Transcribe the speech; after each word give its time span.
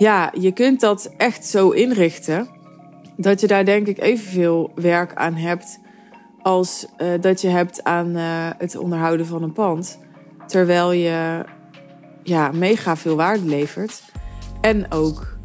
ja, 0.00 0.32
je 0.38 0.52
kunt 0.52 0.80
dat 0.80 1.14
echt 1.16 1.46
zo 1.46 1.70
inrichten 1.70 2.48
dat 3.16 3.40
je 3.40 3.46
daar 3.46 3.64
denk 3.64 3.86
ik 3.86 4.00
evenveel 4.00 4.72
werk 4.74 5.14
aan 5.14 5.34
hebt 5.34 5.78
als 6.42 6.86
uh, 6.98 7.08
dat 7.20 7.40
je 7.40 7.48
hebt 7.48 7.84
aan 7.84 8.16
uh, 8.16 8.22
het 8.58 8.76
onderhouden 8.76 9.26
van 9.26 9.42
een 9.42 9.52
pand. 9.52 9.98
Terwijl 10.46 10.92
je 10.92 11.44
ja, 12.22 12.50
mega 12.52 12.96
veel 12.96 13.16
waarde 13.16 13.44
levert 13.44 14.02
en 14.60 14.92
ook 14.92 15.36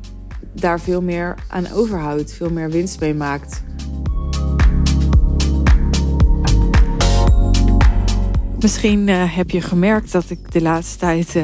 daar 0.54 0.80
veel 0.80 1.02
meer 1.02 1.36
aan 1.48 1.72
overhoudt, 1.72 2.34
veel 2.34 2.50
meer 2.50 2.70
winst 2.70 3.00
mee 3.00 3.14
maakt. 3.14 3.64
Misschien 8.60 9.08
uh, 9.08 9.36
heb 9.36 9.50
je 9.50 9.62
gemerkt 9.62 10.12
dat 10.12 10.30
ik 10.30 10.52
de 10.52 10.62
laatste 10.62 10.98
tijd 10.98 11.36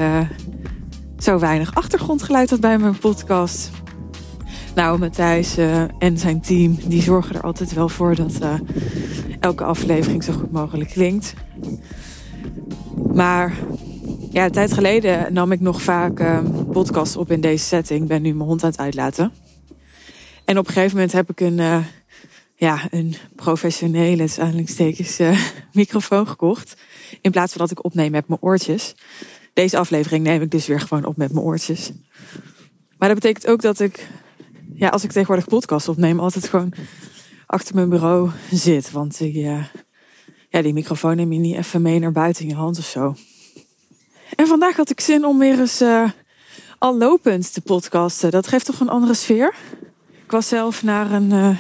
zo 1.22 1.40
weinig 1.40 1.76
achtergrondgeluid 1.76 2.50
had 2.50 2.60
bij 2.60 2.78
mijn 2.78 2.98
podcast. 2.98 3.70
Nou, 4.76 5.00
Matthijs 5.00 5.58
uh, 5.58 5.84
en 6.00 6.18
zijn 6.18 6.42
team 6.42 6.78
die 6.86 7.02
zorgen 7.02 7.36
er 7.36 7.42
altijd 7.42 7.74
wel 7.74 7.90
voor 7.90 8.16
dat 8.16 8.42
uh, 8.42 8.54
elke 9.40 9.64
aflevering 9.64 10.24
zo 10.24 10.34
goed 10.34 10.52
mogelijk 10.52 10.90
klinkt. 10.90 11.34
Maar 13.14 13.54
ja, 14.32 14.46
een 14.46 14.52
tijd 14.52 14.74
geleden 14.74 15.34
nam 15.34 15.52
ik 15.52 15.60
nog 15.60 15.82
vaak 15.82 16.20
uh, 16.20 16.40
podcasts 16.72 17.16
op 17.16 17.32
in 17.32 17.42
deze 17.42 17.66
setting. 17.66 18.02
Ik 18.02 18.08
ben 18.08 18.22
nu 18.22 18.34
mijn 18.34 18.50
hond 18.50 18.64
aan 18.64 18.70
het 18.70 18.80
uitlaten. 18.80 19.32
En 20.46 20.58
op 20.58 20.68
een 20.68 20.74
gegeven 20.74 20.96
moment 20.96 21.12
heb 21.12 21.30
ik 21.30 21.40
een, 21.40 21.84
ja, 22.56 22.88
een 22.90 23.16
professionele, 23.36 24.28
aanhalingstekens, 24.40 25.20
microfoon 25.74 26.28
gekocht. 26.28 26.76
In 27.22 27.32
plaats 27.32 27.52
van 27.52 27.62
dat 27.62 27.72
ik 27.72 27.84
opneem 27.84 28.12
met 28.12 28.28
mijn 28.28 28.42
oortjes. 28.42 28.96
Deze 29.54 29.78
aflevering 29.78 30.24
neem 30.24 30.42
ik 30.42 30.52
dus 30.52 30.68
weer 30.68 30.80
gewoon 30.80 31.06
op 31.06 31.18
met 31.18 31.34
mijn 31.34 31.46
oortjes. 31.46 31.92
Maar 32.98 33.10
dat 33.10 33.20
betekent 33.20 33.48
ook 33.48 33.62
dat 33.62 33.80
ik, 33.80 34.08
ja, 34.74 34.90
als 34.90 35.04
ik 35.04 35.12
tegenwoordig 35.12 35.48
podcast 35.48 35.88
opneem, 35.88 36.20
altijd 36.20 36.48
gewoon 36.50 36.74
achter 37.46 37.76
mijn 37.76 37.90
bureau 37.90 38.30
zit. 38.52 38.92
Want 38.92 39.18
die, 39.18 39.44
uh, 39.44 39.66
ja, 40.50 40.62
die 40.62 40.74
microfoon 40.74 41.16
neem 41.16 41.32
je 41.32 41.40
niet 41.40 41.56
even 41.56 41.82
mee 41.82 42.00
naar 42.00 42.12
buiten 42.12 42.44
in 42.44 42.50
je 42.50 42.56
hand 42.56 42.78
of 42.78 42.86
zo. 42.86 43.16
En 44.36 44.48
vandaag 44.48 44.76
had 44.76 44.90
ik 44.90 45.00
zin 45.00 45.26
om 45.26 45.40
weer 45.40 45.60
eens 45.60 45.82
uh, 45.82 46.10
al 46.78 46.98
lopend 46.98 47.54
te 47.54 47.62
podcasten. 47.62 48.32
Dat 48.32 48.48
geeft 48.48 48.66
toch 48.66 48.80
een 48.80 48.90
andere 48.90 49.14
sfeer. 49.14 49.56
Ik 50.24 50.32
was 50.32 50.48
zelf 50.48 50.84
naar 50.84 51.12
een, 51.12 51.32
uh, 51.32 51.58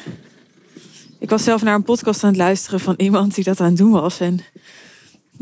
ik 1.20 1.30
was 1.30 1.44
zelf 1.44 1.62
naar 1.62 1.76
een 1.76 1.84
podcast 1.84 2.24
aan 2.24 2.30
het 2.30 2.38
luisteren 2.38 2.80
van 2.80 2.94
iemand 2.98 3.36
die 3.36 3.44
dat 3.44 3.60
aan 3.60 3.68
het 3.68 3.78
doen 3.78 3.92
was. 3.92 4.20
En 4.20 4.40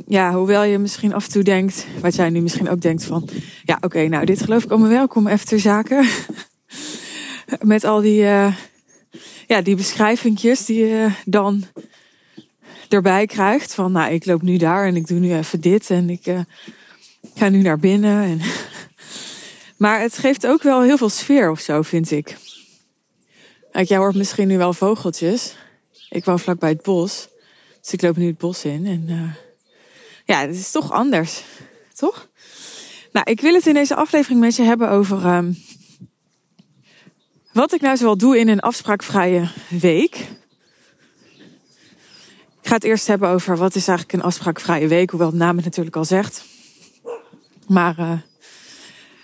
ja, 0.08 0.34
hoewel 0.34 0.64
je 0.64 0.78
misschien 0.78 1.14
af 1.14 1.26
en 1.26 1.32
toe 1.32 1.44
denkt, 1.44 1.86
wat 2.02 2.16
jij 2.16 2.30
nu 2.30 2.42
misschien 2.42 2.70
ook 2.70 2.82
denkt 2.82 3.04
van, 3.04 3.30
ja, 3.64 3.78
oké, 3.82 4.08
nou, 4.08 4.26
dit 4.26 4.42
geloof 4.42 4.64
ik 4.64 4.72
allemaal 4.72 4.90
wel, 4.90 5.08
kom 5.08 5.28
even 5.28 5.48
ter 5.48 5.60
zake. 5.60 6.10
Met 7.62 7.84
al 7.84 8.02
die, 8.02 8.22
uh, 8.22 8.56
ja, 9.48 9.62
die 9.62 9.76
beschrijvingjes 9.76 10.66
die 10.66 10.86
je 10.86 11.10
dan 11.26 11.64
erbij 12.90 13.26
krijgt. 13.26 13.74
Van, 13.74 13.92
nou, 13.92 14.14
ik 14.14 14.26
loop 14.26 14.42
nu 14.42 14.58
daar 14.58 14.86
en 14.86 14.96
ik 14.96 15.08
doe 15.08 15.20
nu 15.20 15.34
even 15.34 15.62
dit 15.62 15.90
en 15.90 16.10
ik 16.10 16.28
uh, 16.28 16.40
ga 17.36 17.50
nu 17.50 17.62
naar 17.62 17.80
binnen. 17.80 18.24
En 18.24 18.42
maar 19.84 20.02
het 20.02 20.18
geeft 20.18 20.48
ook 20.48 20.64
wel 20.64 20.82
heel 20.82 20.98
veel 20.98 21.10
sfeer 21.10 21.52
of 21.52 21.60
zo, 21.60 21.82
vind 21.82 22.12
ik. 22.12 22.38
Kijk, 23.72 23.88
jij 23.88 23.98
hoort 23.98 24.16
misschien 24.16 24.48
nu 24.48 24.58
wel 24.58 24.74
vogeltjes. 24.74 25.56
Ik 26.10 26.26
woon 26.26 26.40
vlakbij 26.40 26.70
het 26.70 26.82
bos. 26.82 27.28
Dus 27.82 27.94
ik 27.94 28.02
loop 28.02 28.18
nu 28.18 28.28
het 28.28 28.38
bos 28.38 28.66
in 28.66 28.86
en... 28.86 29.06
Uh, 29.10 29.49
ja, 30.30 30.40
het 30.42 30.56
is 30.56 30.72
toch 30.72 30.92
anders. 30.92 31.44
Toch? 31.94 32.30
Nou, 33.12 33.32
ik 33.32 33.42
wil 33.42 33.54
het 33.54 33.66
in 33.66 33.74
deze 33.74 33.96
aflevering 33.96 34.40
met 34.40 34.56
je 34.56 34.64
hebben 34.64 34.90
over 34.90 35.26
um, 35.26 35.58
wat 37.54 37.74
ik 37.74 37.82
nou 37.82 37.98
zoal 37.98 38.18
doe 38.18 38.40
in 38.40 38.48
een 38.48 38.60
afspraakvrije 38.60 39.50
week. 39.70 40.16
Ik 42.62 42.68
ga 42.68 42.76
het 42.76 42.84
eerst 42.84 43.08
hebben 43.08 43.30
over 43.30 43.58
wat 43.58 43.76
is 43.76 43.88
eigenlijk 43.88 44.18
een 44.18 44.26
afspraakvrije 44.26 44.88
week, 44.88 45.10
hoewel 45.10 45.30
de 45.30 45.38
naam 45.38 45.56
het 45.56 45.66
natuurlijk 45.66 45.96
al 45.96 46.06
zegt. 46.06 46.46
Maar 47.68 48.00
uh, 48.00 48.20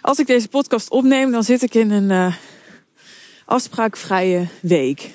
als 0.02 0.19
ik 0.19 0.28
deze 0.28 0.47
podcast 0.47 0.90
opneem, 0.90 1.31
dan 1.31 1.44
zit 1.44 1.62
ik 1.62 1.74
in 1.74 1.91
een 1.91 2.09
uh, 2.09 2.35
afspraakvrije 3.46 4.47
week. 4.62 5.12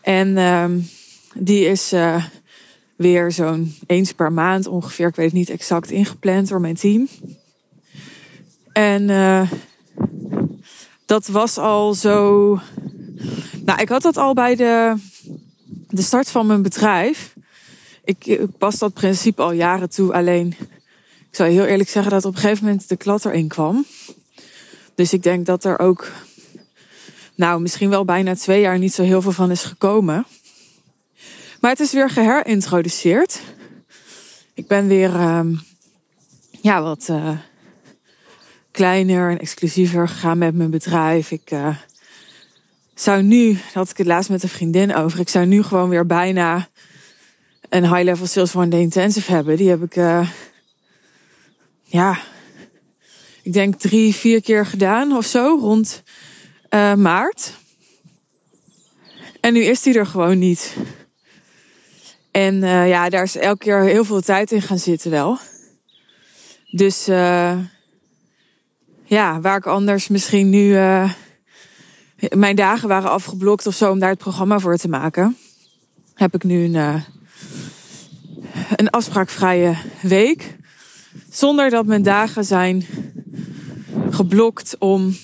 En 0.00 0.38
um, 0.38 0.88
die 1.34 1.66
is 1.66 1.92
uh, 1.92 2.24
weer 3.00 3.32
zo'n 3.32 3.74
eens 3.86 4.12
per 4.12 4.32
maand 4.32 4.66
ongeveer, 4.66 5.08
ik 5.08 5.14
weet 5.14 5.26
het 5.26 5.34
niet 5.34 5.50
exact, 5.50 5.90
ingepland 5.90 6.48
door 6.48 6.60
mijn 6.60 6.74
team. 6.74 7.08
En 8.72 9.08
uh, 9.08 9.50
dat 11.06 11.26
was 11.26 11.58
al 11.58 11.94
zo. 11.94 12.60
Nou, 13.64 13.80
ik 13.80 13.88
had 13.88 14.02
dat 14.02 14.16
al 14.16 14.34
bij 14.34 14.56
de, 14.56 14.94
de 15.88 16.02
start 16.02 16.30
van 16.30 16.46
mijn 16.46 16.62
bedrijf. 16.62 17.34
Ik, 18.04 18.40
pas 18.58 18.78
dat 18.78 18.92
principe 18.92 19.42
al 19.42 19.52
jaren 19.52 19.90
toe, 19.90 20.12
alleen 20.12 20.54
ik 21.30 21.36
zou 21.36 21.50
heel 21.50 21.64
eerlijk 21.64 21.88
zeggen 21.88 22.12
dat 22.12 22.24
op 22.24 22.34
een 22.34 22.40
gegeven 22.40 22.64
moment 22.64 22.88
de 22.88 22.96
klad 22.96 23.24
erin 23.24 23.48
kwam. 23.48 23.86
Dus 24.94 25.12
ik 25.12 25.22
denk 25.22 25.46
dat 25.46 25.64
er 25.64 25.78
ook, 25.78 26.10
nou, 27.34 27.60
misschien 27.60 27.90
wel 27.90 28.04
bijna 28.04 28.34
twee 28.34 28.60
jaar 28.60 28.78
niet 28.78 28.94
zo 28.94 29.02
heel 29.02 29.22
veel 29.22 29.32
van 29.32 29.50
is 29.50 29.64
gekomen. 29.64 30.26
Maar 31.60 31.70
het 31.70 31.80
is 31.80 31.92
weer 31.92 32.10
geherintroduceerd. 32.10 33.40
Ik 34.54 34.66
ben 34.66 34.86
weer 34.86 35.14
uh, 35.14 35.40
ja, 36.60 36.82
wat 36.82 37.08
uh, 37.10 37.38
kleiner 38.70 39.30
en 39.30 39.38
exclusiever 39.38 40.08
gegaan 40.08 40.38
met 40.38 40.54
mijn 40.54 40.70
bedrijf. 40.70 41.30
Ik 41.30 41.50
uh, 41.50 41.76
zou 42.94 43.22
nu, 43.22 43.52
dat 43.52 43.72
had 43.72 43.90
ik 43.90 43.96
het 43.96 44.06
laatst 44.06 44.30
met 44.30 44.42
een 44.42 44.48
vriendin 44.48 44.94
over, 44.94 45.20
ik 45.20 45.28
zou 45.28 45.46
nu 45.46 45.62
gewoon 45.62 45.88
weer 45.88 46.06
bijna 46.06 46.68
een 47.68 47.94
high-level 47.94 48.26
sales 48.26 48.54
one 48.54 48.68
day 48.68 48.80
intensive 48.80 49.32
hebben. 49.32 49.56
Die 49.56 49.68
heb 49.68 49.82
ik, 49.82 49.96
uh, 49.96 50.30
ja, 51.82 52.18
ik 53.42 53.52
denk 53.52 53.80
drie, 53.80 54.14
vier 54.14 54.42
keer 54.42 54.66
gedaan 54.66 55.16
of 55.16 55.26
zo 55.26 55.58
rond 55.60 56.02
maart. 56.96 57.52
En 59.40 59.52
nu 59.52 59.60
is 59.60 59.82
die 59.82 59.98
er 59.98 60.06
gewoon 60.06 60.38
niet. 60.38 60.76
En 62.30 62.54
uh, 62.54 62.88
ja, 62.88 63.08
daar 63.08 63.22
is 63.22 63.36
elke 63.36 63.64
keer 63.64 63.82
heel 63.82 64.04
veel 64.04 64.20
tijd 64.20 64.52
in 64.52 64.62
gaan 64.62 64.78
zitten 64.78 65.10
wel. 65.10 65.38
Dus 66.70 67.08
uh, 67.08 67.58
ja, 69.04 69.40
waar 69.40 69.56
ik 69.56 69.66
anders 69.66 70.08
misschien 70.08 70.50
nu 70.50 70.68
uh, 70.68 71.12
mijn 72.34 72.56
dagen 72.56 72.88
waren 72.88 73.10
afgeblokt 73.10 73.66
of 73.66 73.74
zo 73.74 73.90
om 73.90 73.98
daar 73.98 74.10
het 74.10 74.18
programma 74.18 74.58
voor 74.58 74.76
te 74.76 74.88
maken, 74.88 75.36
heb 76.14 76.34
ik 76.34 76.44
nu 76.44 76.64
een, 76.64 77.02
een 78.76 78.90
afspraakvrije 78.90 79.76
week. 80.02 80.56
Zonder 81.30 81.70
dat 81.70 81.86
mijn 81.86 82.02
dagen 82.02 82.44
zijn 82.44 82.86
geblokt 84.10 84.76
om 84.78 85.16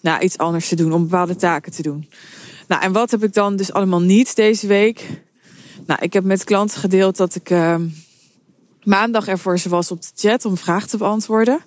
nou, 0.00 0.22
iets 0.22 0.38
anders 0.38 0.68
te 0.68 0.76
doen, 0.76 0.92
om 0.92 1.02
bepaalde 1.02 1.36
taken 1.36 1.72
te 1.72 1.82
doen. 1.82 2.08
Nou, 2.68 2.82
en 2.82 2.92
wat 2.92 3.10
heb 3.10 3.22
ik 3.22 3.32
dan 3.32 3.56
dus 3.56 3.72
allemaal 3.72 4.00
niet 4.00 4.36
deze 4.36 4.66
week? 4.66 5.06
Nou, 5.90 6.02
ik 6.02 6.12
heb 6.12 6.24
met 6.24 6.44
klanten 6.44 6.80
gedeeld 6.80 7.16
dat 7.16 7.34
ik 7.34 7.50
uh, 7.50 7.76
maandag 8.82 9.28
ervoor 9.28 9.58
ze 9.58 9.68
was 9.68 9.90
op 9.90 10.02
de 10.02 10.08
chat 10.14 10.44
om 10.44 10.56
vragen 10.56 10.88
te 10.88 10.96
beantwoorden. 10.96 11.60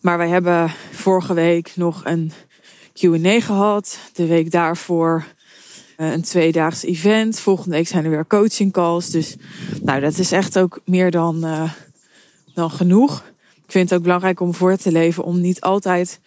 Maar 0.00 0.18
wij 0.18 0.28
hebben 0.28 0.72
vorige 0.92 1.34
week 1.34 1.72
nog 1.76 2.04
een 2.04 2.32
Q&A 2.92 3.40
gehad. 3.40 3.98
De 4.12 4.26
week 4.26 4.50
daarvoor 4.50 5.24
uh, 5.96 6.12
een 6.12 6.22
tweedaags 6.22 6.84
event. 6.84 7.40
Volgende 7.40 7.76
week 7.76 7.88
zijn 7.88 8.04
er 8.04 8.10
weer 8.10 8.26
coaching 8.26 8.72
calls. 8.72 9.10
Dus 9.10 9.36
nou, 9.82 10.00
dat 10.00 10.18
is 10.18 10.32
echt 10.32 10.58
ook 10.58 10.80
meer 10.84 11.10
dan, 11.10 11.44
uh, 11.44 11.72
dan 12.54 12.70
genoeg. 12.70 13.24
Ik 13.64 13.70
vind 13.70 13.90
het 13.90 13.98
ook 13.98 14.04
belangrijk 14.04 14.40
om 14.40 14.54
voor 14.54 14.76
te 14.76 14.92
leven 14.92 15.24
om 15.24 15.40
niet 15.40 15.60
altijd 15.60 16.20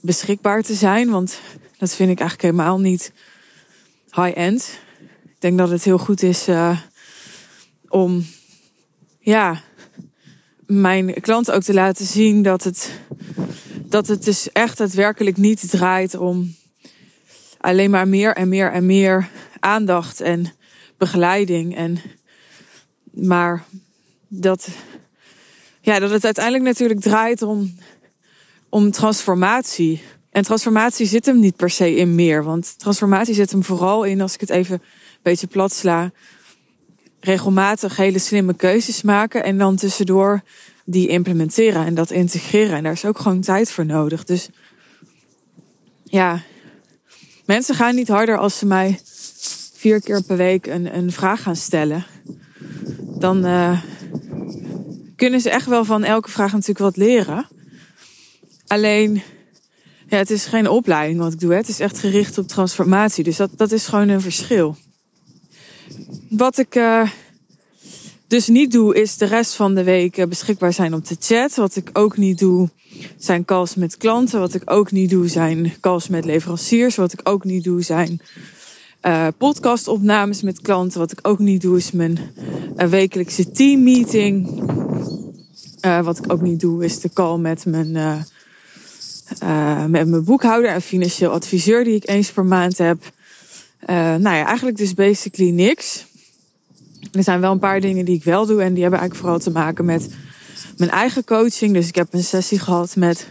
beschikbaar 0.00 0.62
te 0.62 0.74
zijn. 0.74 1.10
Want 1.10 1.40
dat 1.78 1.94
vind 1.94 2.10
ik 2.10 2.20
eigenlijk 2.20 2.54
helemaal 2.54 2.78
niet 2.78 3.12
high-end. 4.10 4.78
Ik 5.40 5.46
denk 5.46 5.58
dat 5.58 5.70
het 5.70 5.84
heel 5.84 5.98
goed 5.98 6.22
is 6.22 6.48
uh, 6.48 6.78
om 7.88 8.26
ja, 9.20 9.62
mijn 10.66 11.20
klanten 11.20 11.54
ook 11.54 11.62
te 11.62 11.74
laten 11.74 12.06
zien 12.06 12.42
dat 12.42 12.64
het, 12.64 13.00
dat 13.76 14.06
het 14.06 14.24
dus 14.24 14.52
echt 14.52 14.78
daadwerkelijk 14.78 15.36
niet 15.36 15.70
draait 15.70 16.14
om 16.14 16.54
alleen 17.58 17.90
maar 17.90 18.08
meer 18.08 18.34
en 18.34 18.48
meer 18.48 18.72
en 18.72 18.86
meer 18.86 19.28
aandacht 19.60 20.20
en 20.20 20.52
begeleiding. 20.96 21.76
En, 21.76 21.98
maar 23.12 23.64
dat, 24.28 24.68
ja, 25.80 25.98
dat 25.98 26.10
het 26.10 26.24
uiteindelijk 26.24 26.64
natuurlijk 26.64 27.00
draait 27.00 27.42
om, 27.42 27.74
om 28.68 28.90
transformatie. 28.90 30.02
En 30.30 30.42
transformatie 30.42 31.06
zit 31.06 31.26
hem 31.26 31.40
niet 31.40 31.56
per 31.56 31.70
se 31.70 31.96
in 31.96 32.14
meer. 32.14 32.44
Want 32.44 32.78
transformatie 32.78 33.34
zit 33.34 33.50
hem 33.50 33.64
vooral 33.64 34.04
in, 34.04 34.20
als 34.20 34.34
ik 34.34 34.40
het 34.40 34.50
even 34.50 34.82
beetje 35.22 35.46
plat 35.46 35.72
sla. 35.72 36.10
Regelmatig 37.20 37.96
hele 37.96 38.18
slimme 38.18 38.54
keuzes 38.54 39.02
maken 39.02 39.44
en 39.44 39.58
dan 39.58 39.76
tussendoor 39.76 40.42
die 40.84 41.08
implementeren 41.08 41.86
en 41.86 41.94
dat 41.94 42.10
integreren. 42.10 42.76
En 42.76 42.82
daar 42.82 42.92
is 42.92 43.04
ook 43.04 43.18
gewoon 43.18 43.40
tijd 43.40 43.70
voor 43.70 43.86
nodig. 43.86 44.24
Dus 44.24 44.48
ja, 46.04 46.42
mensen 47.46 47.74
gaan 47.74 47.94
niet 47.94 48.08
harder 48.08 48.38
als 48.38 48.58
ze 48.58 48.66
mij 48.66 49.00
vier 49.74 50.00
keer 50.00 50.22
per 50.22 50.36
week 50.36 50.66
een, 50.66 50.96
een 50.96 51.12
vraag 51.12 51.42
gaan 51.42 51.56
stellen. 51.56 52.06
Dan 53.18 53.46
uh, 53.46 53.82
kunnen 55.16 55.40
ze 55.40 55.50
echt 55.50 55.66
wel 55.66 55.84
van 55.84 56.04
elke 56.04 56.30
vraag 56.30 56.52
natuurlijk 56.52 56.78
wat 56.78 56.96
leren. 56.96 57.46
Alleen, 58.66 59.22
ja, 60.10 60.16
het 60.16 60.30
is 60.30 60.44
geen 60.44 60.68
opleiding 60.68 61.20
wat 61.20 61.32
ik 61.32 61.40
doe. 61.40 61.50
Hè. 61.50 61.56
Het 61.56 61.68
is 61.68 61.80
echt 61.80 61.98
gericht 61.98 62.38
op 62.38 62.48
transformatie. 62.48 63.24
Dus 63.24 63.36
dat, 63.36 63.50
dat 63.56 63.72
is 63.72 63.86
gewoon 63.86 64.08
een 64.08 64.20
verschil. 64.20 64.76
Wat 66.28 66.58
ik 66.58 66.74
uh, 66.74 67.08
dus 68.26 68.46
niet 68.46 68.72
doe, 68.72 68.94
is 68.94 69.16
de 69.16 69.24
rest 69.24 69.54
van 69.54 69.74
de 69.74 69.84
week 69.84 70.28
beschikbaar 70.28 70.72
zijn 70.72 70.94
op 70.94 71.06
de 71.06 71.16
chat. 71.20 71.54
Wat 71.54 71.76
ik 71.76 71.90
ook 71.92 72.16
niet 72.16 72.38
doe, 72.38 72.68
zijn 73.18 73.44
calls 73.44 73.74
met 73.74 73.96
klanten. 73.96 74.40
Wat 74.40 74.54
ik 74.54 74.62
ook 74.64 74.90
niet 74.90 75.10
doe, 75.10 75.28
zijn 75.28 75.72
calls 75.80 76.08
met 76.08 76.24
leveranciers. 76.24 76.96
Wat 76.96 77.12
ik 77.12 77.20
ook 77.22 77.44
niet 77.44 77.64
doe, 77.64 77.82
zijn 77.82 78.20
uh, 79.02 79.26
podcastopnames 79.38 80.42
met 80.42 80.60
klanten. 80.60 80.98
Wat 80.98 81.12
ik 81.12 81.18
ook 81.22 81.38
niet 81.38 81.62
doe, 81.62 81.76
is 81.76 81.90
mijn 81.90 82.18
wekelijkse 82.76 83.50
teammeeting. 83.50 84.62
Uh, 85.84 86.04
wat 86.04 86.18
ik 86.18 86.32
ook 86.32 86.40
niet 86.40 86.60
doe, 86.60 86.84
is 86.84 87.00
de 87.00 87.12
call 87.12 87.38
met 87.38 87.66
mijn, 87.66 88.24
met 89.88 90.08
mijn 90.08 90.24
boekhouder 90.24 90.70
en 90.70 90.82
financieel 90.82 91.30
adviseur 91.30 91.84
die 91.84 91.94
ik 91.94 92.08
eens 92.08 92.30
per 92.30 92.44
maand 92.44 92.78
heb. 92.78 93.12
nou 93.86 94.22
ja, 94.22 94.46
eigenlijk 94.46 94.76
dus 94.76 94.94
basically 94.94 95.50
niks. 95.50 96.04
Er 97.12 97.22
zijn 97.22 97.40
wel 97.40 97.52
een 97.52 97.58
paar 97.58 97.80
dingen 97.80 98.04
die 98.04 98.16
ik 98.16 98.24
wel 98.24 98.46
doe 98.46 98.62
en 98.62 98.72
die 98.72 98.82
hebben 98.82 99.00
eigenlijk 99.00 99.14
vooral 99.14 99.38
te 99.38 99.50
maken 99.50 99.84
met 99.84 100.08
mijn 100.76 100.90
eigen 100.90 101.24
coaching. 101.24 101.74
Dus 101.74 101.88
ik 101.88 101.94
heb 101.94 102.08
een 102.10 102.24
sessie 102.24 102.58
gehad 102.58 102.96
met 102.96 103.26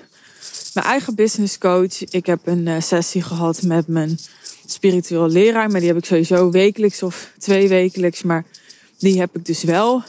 mijn 0.73 0.85
eigen 0.85 1.15
business 1.15 1.57
coach. 1.57 2.03
Ik 2.03 2.25
heb 2.25 2.39
een 2.43 2.83
sessie 2.83 3.21
gehad 3.21 3.61
met 3.61 3.87
mijn 3.87 4.17
spiritueel 4.65 5.27
leraar. 5.27 5.69
Maar 5.69 5.79
die 5.79 5.89
heb 5.89 5.97
ik 5.97 6.05
sowieso 6.05 6.51
wekelijks 6.51 7.03
of 7.03 7.31
twee 7.37 7.67
wekelijks. 7.67 8.23
Maar 8.23 8.45
die 8.97 9.19
heb 9.19 9.35
ik 9.35 9.45
dus 9.45 9.63
wel 9.63 10.03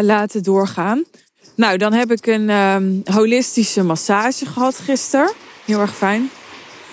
laten 0.00 0.42
doorgaan. 0.42 1.04
Nou, 1.56 1.76
dan 1.76 1.92
heb 1.92 2.10
ik 2.10 2.26
een 2.26 2.50
um, 2.50 3.02
holistische 3.04 3.82
massage 3.82 4.46
gehad 4.46 4.76
gisteren. 4.76 5.32
Heel 5.64 5.80
erg 5.80 5.96
fijn. 5.96 6.30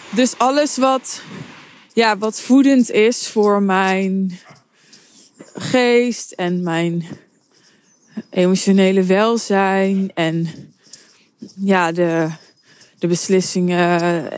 Dus 0.09 0.37
alles 0.37 0.77
wat, 0.77 1.21
ja, 1.93 2.17
wat 2.17 2.41
voedend 2.41 2.91
is 2.91 3.27
voor 3.27 3.61
mijn 3.61 4.39
geest 5.53 6.31
en 6.31 6.63
mijn 6.63 7.05
emotionele 8.29 9.03
welzijn. 9.03 10.11
En 10.13 10.47
ja, 11.55 11.91
de, 11.91 12.27
de 12.99 13.07
beslissingen 13.07 14.29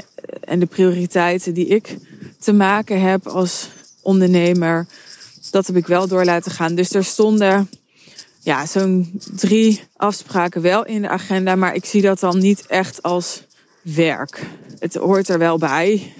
en 0.42 0.60
de 0.60 0.66
prioriteiten 0.66 1.54
die 1.54 1.68
ik 1.68 1.98
te 2.40 2.54
maken 2.54 3.02
heb 3.02 3.28
als 3.28 3.70
ondernemer. 4.02 4.88
Dat 5.52 5.68
heb 5.68 5.76
ik 5.76 5.88
wel 5.88 6.08
door 6.08 6.26
laten 6.26 6.52
gaan. 6.52 6.76
Dus 6.76 6.94
er 6.94 7.04
stonden 7.04 7.70
ja, 8.44 8.66
zo'n 8.66 9.20
drie 9.36 9.84
afspraken 9.96 10.62
wel 10.62 10.86
in 10.86 11.02
de 11.02 11.10
agenda. 11.10 11.56
Maar 11.56 11.76
ik 11.76 11.86
zie 11.86 12.02
dat 12.02 12.20
dan 12.20 12.40
niet 12.40 12.66
echt 12.66 13.02
als 13.02 13.44
werk. 13.82 14.42
Het 14.80 14.96
hoort 14.96 15.30
er 15.30 15.38
wel 15.38 15.58
bij. 15.58 16.14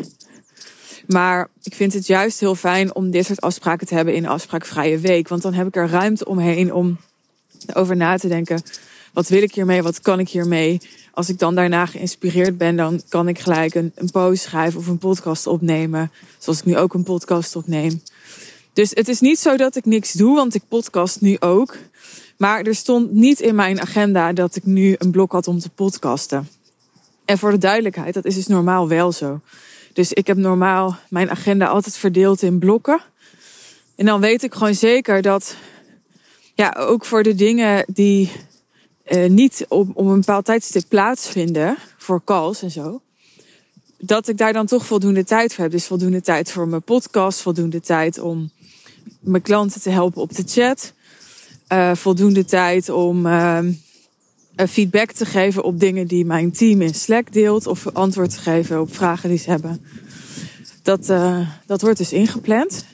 Maar 1.08 1.50
ik 1.64 1.76
vind 1.76 1.94
het 1.94 2.08
juist 2.08 2.40
heel 2.40 2.56
fijn 2.56 2.96
om 2.96 3.12
dit 3.12 3.26
soort 3.26 3.42
afspraken 3.42 3.88
te 3.88 3.96
hebben 3.96 4.16
in 4.16 4.28
afspraakvrije 4.28 5.00
week. 5.00 5.28
Want 5.28 5.42
dan 5.42 5.54
heb 5.54 5.68
ik 5.68 5.76
er 5.76 5.90
ruimte 5.90 6.26
omheen 6.26 6.74
om 6.74 6.98
over 7.74 7.96
na 7.96 8.18
te 8.18 8.28
denken. 8.28 8.62
Wat 9.14 9.28
wil 9.28 9.42
ik 9.42 9.54
hiermee? 9.54 9.84
Wat 9.84 10.02
kan 10.02 10.20
ik 10.20 10.30
hiermee? 10.30 10.82
Als 11.12 11.30
ik 11.30 11.40
dan 11.40 11.56
daarna 11.56 11.86
geïnspireerd 11.86 12.58
ben, 12.58 12.76
dan 12.76 13.02
kan 13.10 13.28
ik 13.28 13.40
gelijk 13.40 13.76
een, 13.76 13.92
een 13.96 14.12
post 14.12 14.44
schrijven 14.44 14.80
of 14.80 14.88
een 14.88 14.98
podcast 14.98 15.48
opnemen. 15.48 16.12
Zoals 16.38 16.60
ik 16.60 16.66
nu 16.66 16.78
ook 16.78 16.94
een 16.94 17.04
podcast 17.04 17.56
opneem. 17.56 18.02
Dus 18.74 18.90
het 18.90 19.08
is 19.08 19.20
niet 19.20 19.40
zo 19.40 19.58
dat 19.58 19.76
ik 19.76 19.86
niks 19.86 20.12
doe, 20.12 20.36
want 20.36 20.56
ik 20.56 20.62
podcast 20.68 21.22
nu 21.22 21.40
ook. 21.40 21.78
Maar 22.38 22.62
er 22.62 22.76
stond 22.76 23.12
niet 23.12 23.40
in 23.40 23.56
mijn 23.56 23.82
agenda 23.82 24.34
dat 24.34 24.56
ik 24.56 24.66
nu 24.66 24.96
een 24.98 25.12
blok 25.12 25.32
had 25.32 25.48
om 25.48 25.60
te 25.60 25.70
podcasten. 25.70 26.48
En 27.26 27.38
voor 27.38 27.52
de 27.52 27.58
duidelijkheid, 27.58 28.14
dat 28.14 28.26
is 28.26 28.36
dus 28.36 28.48
normaal 28.48 28.88
wel 28.88 29.12
zo. 29.12 29.40
Dus 29.94 30.14
ik 30.14 30.28
heb 30.28 30.38
normaal 30.38 30.98
mijn 31.10 31.30
agenda 31.30 31.66
altijd 31.68 31.98
verdeeld 31.98 32.42
in 32.42 32.60
blokken. 32.60 33.02
En 33.96 34.06
dan 34.06 34.20
weet 34.20 34.44
ik 34.44 34.54
gewoon 34.54 34.76
zeker 34.76 35.22
dat, 35.22 35.56
ja, 36.54 36.76
ook 36.78 37.06
voor 37.06 37.24
de 37.24 37.36
dingen 37.36 37.86
die 37.88 38.32
uh, 39.12 39.30
niet 39.30 39.66
op, 39.68 39.90
op 39.94 40.06
een 40.06 40.20
bepaald 40.20 40.46
tijdstip 40.46 40.84
plaatsvinden 40.88 41.78
voor 41.98 42.22
calls 42.24 42.62
en 42.62 42.72
zo. 42.72 43.02
Dat 43.98 44.28
ik 44.28 44.38
daar 44.38 44.54
dan 44.54 44.66
toch 44.66 44.86
voldoende 44.86 45.24
tijd 45.24 45.54
voor 45.54 45.64
heb. 45.64 45.72
Dus 45.72 45.86
voldoende 45.86 46.22
tijd 46.22 46.52
voor 46.52 46.68
mijn 46.68 46.82
podcast, 46.82 47.42
voldoende 47.42 47.82
tijd 47.82 48.20
om 48.20 48.52
mijn 49.24 49.42
klanten 49.42 49.82
te 49.82 49.90
helpen 49.90 50.22
op 50.22 50.36
de 50.36 50.44
chat. 50.46 50.94
Uh, 51.70 51.96
voldoende 51.96 52.46
tijd 52.46 52.90
om 52.90 53.26
uh, 53.26 53.60
feedback 54.56 55.12
te 55.12 55.26
geven 55.26 55.64
op 55.64 55.80
dingen 55.80 56.08
die 56.08 56.26
mijn 56.26 56.52
team 56.52 56.82
in 56.82 56.94
Slack 56.94 57.34
deelt. 57.34 57.68
Of 57.68 57.88
antwoord 57.88 58.30
te 58.30 58.40
geven 58.40 58.82
op 58.82 58.96
vragen 58.96 59.30
die 59.30 59.38
ze 59.38 59.50
hebben. 59.50 59.86
Dat, 60.82 61.06
dat 61.66 61.82
wordt 61.82 61.98
dus 61.98 62.12
ingepland. 62.12 62.86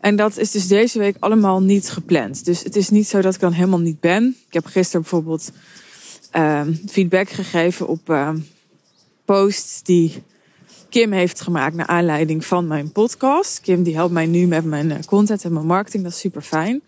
En 0.00 0.16
dat 0.16 0.36
is 0.36 0.50
dus 0.50 0.66
deze 0.66 0.98
week 0.98 1.16
allemaal 1.18 1.62
niet 1.62 1.90
gepland. 1.90 2.44
Dus 2.44 2.62
het 2.62 2.76
is 2.76 2.88
niet 2.88 3.08
zo 3.08 3.20
dat 3.20 3.34
ik 3.34 3.40
dan 3.40 3.52
helemaal 3.52 3.78
niet 3.78 4.00
ben. 4.00 4.36
Ik 4.46 4.52
heb 4.52 4.66
gisteren 4.66 5.00
bijvoorbeeld 5.00 5.50
uh, 6.36 6.62
feedback 6.86 7.28
gegeven 7.28 7.88
op 7.88 8.10
uh, 8.10 8.30
posts 9.24 9.82
die 9.82 10.22
Kim 10.88 11.12
heeft 11.12 11.40
gemaakt 11.40 11.74
naar 11.74 11.86
aanleiding 11.86 12.44
van 12.44 12.66
mijn 12.66 12.92
podcast. 12.92 13.60
Kim 13.60 13.82
die 13.82 13.94
helpt 13.94 14.12
mij 14.12 14.26
nu 14.26 14.46
met 14.46 14.64
mijn 14.64 14.90
eh, 14.90 14.98
content 15.06 15.44
en 15.44 15.52
mijn 15.52 15.66
marketing. 15.66 16.02
Dat 16.02 16.12
is 16.12 16.18
super 16.18 16.42
fijn. 16.42 16.82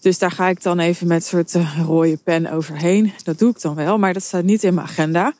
Dus 0.00 0.18
daar 0.18 0.30
ga 0.30 0.48
ik 0.48 0.62
dan 0.62 0.78
even 0.78 1.06
met 1.06 1.16
een 1.16 1.28
soort 1.28 1.54
uh, 1.54 1.80
rode 1.86 2.16
pen 2.16 2.52
overheen. 2.52 3.12
Dat 3.24 3.38
doe 3.38 3.50
ik 3.50 3.60
dan 3.60 3.74
wel, 3.74 3.98
maar 3.98 4.12
dat 4.12 4.22
staat 4.22 4.44
niet 4.44 4.62
in 4.62 4.74
mijn 4.74 4.86
agenda. 4.86 5.34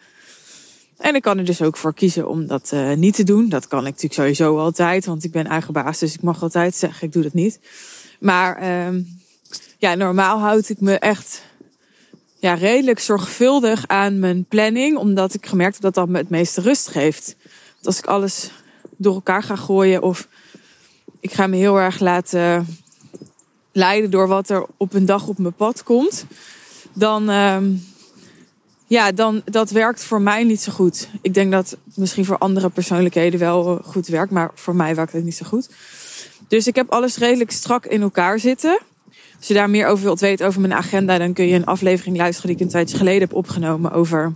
En 0.98 1.14
ik 1.14 1.22
kan 1.22 1.38
er 1.38 1.44
dus 1.44 1.62
ook 1.62 1.76
voor 1.76 1.94
kiezen 1.94 2.28
om 2.28 2.46
dat 2.46 2.70
uh, 2.74 2.92
niet 2.92 3.14
te 3.14 3.24
doen. 3.24 3.48
Dat 3.48 3.68
kan 3.68 3.78
ik 3.78 3.84
natuurlijk 3.84 4.14
sowieso 4.14 4.58
altijd, 4.58 5.06
want 5.06 5.24
ik 5.24 5.32
ben 5.32 5.46
eigen 5.46 5.72
baas, 5.72 5.98
dus 5.98 6.14
ik 6.14 6.22
mag 6.22 6.42
altijd 6.42 6.74
zeggen 6.74 7.06
ik 7.06 7.12
doe 7.12 7.22
dat 7.22 7.34
niet. 7.34 7.58
Maar 8.20 8.62
uh, 8.62 9.02
ja, 9.78 9.94
normaal 9.94 10.38
houd 10.38 10.68
ik 10.68 10.80
me 10.80 10.98
echt 10.98 11.42
ja, 12.38 12.54
redelijk 12.54 12.98
zorgvuldig 12.98 13.86
aan 13.86 14.18
mijn 14.18 14.44
planning, 14.44 14.96
omdat 14.96 15.34
ik 15.34 15.46
gemerkt 15.46 15.74
heb 15.74 15.82
dat 15.82 15.94
dat 15.94 16.08
me 16.08 16.18
het 16.18 16.30
meeste 16.30 16.60
rust 16.60 16.88
geeft. 16.88 17.36
Als 17.82 17.98
ik 17.98 18.06
alles 18.06 18.50
door 18.96 19.14
elkaar 19.14 19.42
ga 19.42 19.56
gooien 19.56 20.02
of 20.02 20.28
ik 21.20 21.32
ga 21.32 21.46
me 21.46 21.56
heel 21.56 21.80
erg 21.80 22.00
laten 22.00 22.66
leiden 23.72 24.10
door 24.10 24.28
wat 24.28 24.50
er 24.50 24.66
op 24.76 24.94
een 24.94 25.06
dag 25.06 25.26
op 25.26 25.38
mijn 25.38 25.54
pad 25.54 25.82
komt, 25.82 26.26
dan 26.92 27.30
uh, 27.30 27.56
ja, 28.86 29.12
dan 29.12 29.42
dat 29.44 29.70
werkt 29.70 30.04
voor 30.04 30.20
mij 30.20 30.44
niet 30.44 30.60
zo 30.60 30.72
goed. 30.72 31.08
Ik 31.22 31.34
denk 31.34 31.52
dat 31.52 31.76
misschien 31.94 32.24
voor 32.24 32.38
andere 32.38 32.68
persoonlijkheden 32.68 33.40
wel 33.40 33.80
goed 33.84 34.06
werkt, 34.06 34.32
maar 34.32 34.50
voor 34.54 34.76
mij 34.76 34.94
werkt 34.94 35.12
het 35.12 35.24
niet 35.24 35.36
zo 35.36 35.46
goed. 35.46 35.68
Dus 36.48 36.66
ik 36.66 36.74
heb 36.74 36.90
alles 36.90 37.16
redelijk 37.16 37.50
strak 37.50 37.86
in 37.86 38.02
elkaar 38.02 38.38
zitten. 38.38 38.80
Als 39.38 39.48
je 39.48 39.54
daar 39.54 39.70
meer 39.70 39.86
over 39.86 40.04
wilt 40.04 40.20
weten 40.20 40.46
over 40.46 40.60
mijn 40.60 40.72
agenda, 40.72 41.18
dan 41.18 41.32
kun 41.32 41.46
je 41.46 41.54
een 41.54 41.66
aflevering 41.66 42.16
luisteren 42.16 42.48
die 42.50 42.56
ik 42.56 42.62
een 42.62 42.72
tijdje 42.72 42.96
geleden 42.96 43.20
heb 43.20 43.34
opgenomen 43.34 43.92
over. 43.92 44.34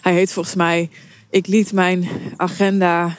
Hij 0.00 0.12
heet 0.12 0.32
volgens 0.32 0.54
mij. 0.54 0.90
Ik 1.34 1.46
liet 1.46 1.72
mijn 1.72 2.08
agenda 2.36 3.16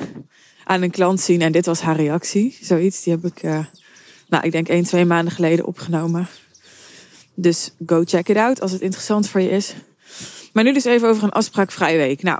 aan 0.63 0.81
een 0.81 0.91
klant 0.91 1.21
zien 1.21 1.41
en 1.41 1.51
dit 1.51 1.65
was 1.65 1.81
haar 1.81 1.95
reactie. 1.95 2.57
Zoiets, 2.61 3.03
die 3.03 3.13
heb 3.13 3.25
ik, 3.25 3.43
uh, 3.43 3.65
nou, 4.27 4.43
ik 4.43 4.51
denk 4.51 4.67
één, 4.67 4.83
twee 4.83 5.05
maanden 5.05 5.33
geleden 5.33 5.65
opgenomen. 5.65 6.27
Dus 7.33 7.71
go 7.85 8.03
check 8.05 8.29
it 8.29 8.37
out 8.37 8.61
als 8.61 8.71
het 8.71 8.81
interessant 8.81 9.29
voor 9.29 9.41
je 9.41 9.49
is. 9.49 9.73
Maar 10.53 10.63
nu 10.63 10.73
dus 10.73 10.85
even 10.85 11.09
over 11.09 11.23
een 11.23 11.31
afspraakvrije 11.31 11.97
week. 11.97 12.21
Nou, 12.23 12.39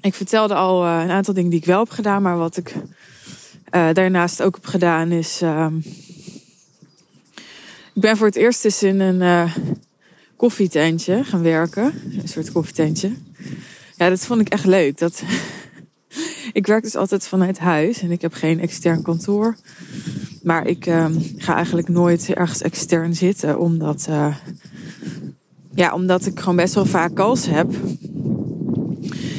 ik 0.00 0.14
vertelde 0.14 0.54
al 0.54 0.84
uh, 0.84 1.00
een 1.02 1.10
aantal 1.10 1.34
dingen 1.34 1.50
die 1.50 1.60
ik 1.60 1.66
wel 1.66 1.78
heb 1.78 1.90
gedaan, 1.90 2.22
maar 2.22 2.36
wat 2.36 2.56
ik 2.56 2.74
uh, 3.70 3.88
daarnaast 3.92 4.42
ook 4.42 4.54
heb 4.54 4.66
gedaan 4.66 5.10
is. 5.10 5.42
Uh, 5.42 5.66
ik 7.94 8.02
ben 8.02 8.16
voor 8.16 8.26
het 8.26 8.36
eerst 8.36 8.64
eens 8.64 8.82
in 8.82 9.00
een 9.00 9.50
koffietentje 10.36 11.24
gaan 11.24 11.42
werken. 11.42 11.84
Een 12.20 12.28
soort 12.28 12.52
koffietentje. 12.52 13.12
Ja, 13.96 14.08
dat 14.08 14.20
vond 14.20 14.40
ik 14.40 14.48
echt 14.48 14.64
leuk. 14.64 14.98
Dat... 14.98 15.22
ik 16.52 16.66
werk 16.66 16.82
dus 16.82 16.96
altijd 16.96 17.26
vanuit 17.26 17.58
huis 17.58 18.00
en 18.00 18.10
ik 18.10 18.20
heb 18.20 18.32
geen 18.32 18.60
extern 18.60 19.02
kantoor. 19.02 19.56
Maar 20.42 20.66
ik 20.66 20.86
ehm, 20.86 21.14
ga 21.36 21.54
eigenlijk 21.54 21.88
nooit 21.88 22.34
ergens 22.34 22.62
extern 22.62 23.14
zitten, 23.14 23.58
omdat 23.58 24.08
ja, 25.76 25.92
omdat 25.92 26.26
ik 26.26 26.40
gewoon 26.40 26.56
best 26.56 26.74
wel 26.74 26.86
vaak 26.86 27.14
calls 27.14 27.46
heb. 27.46 27.74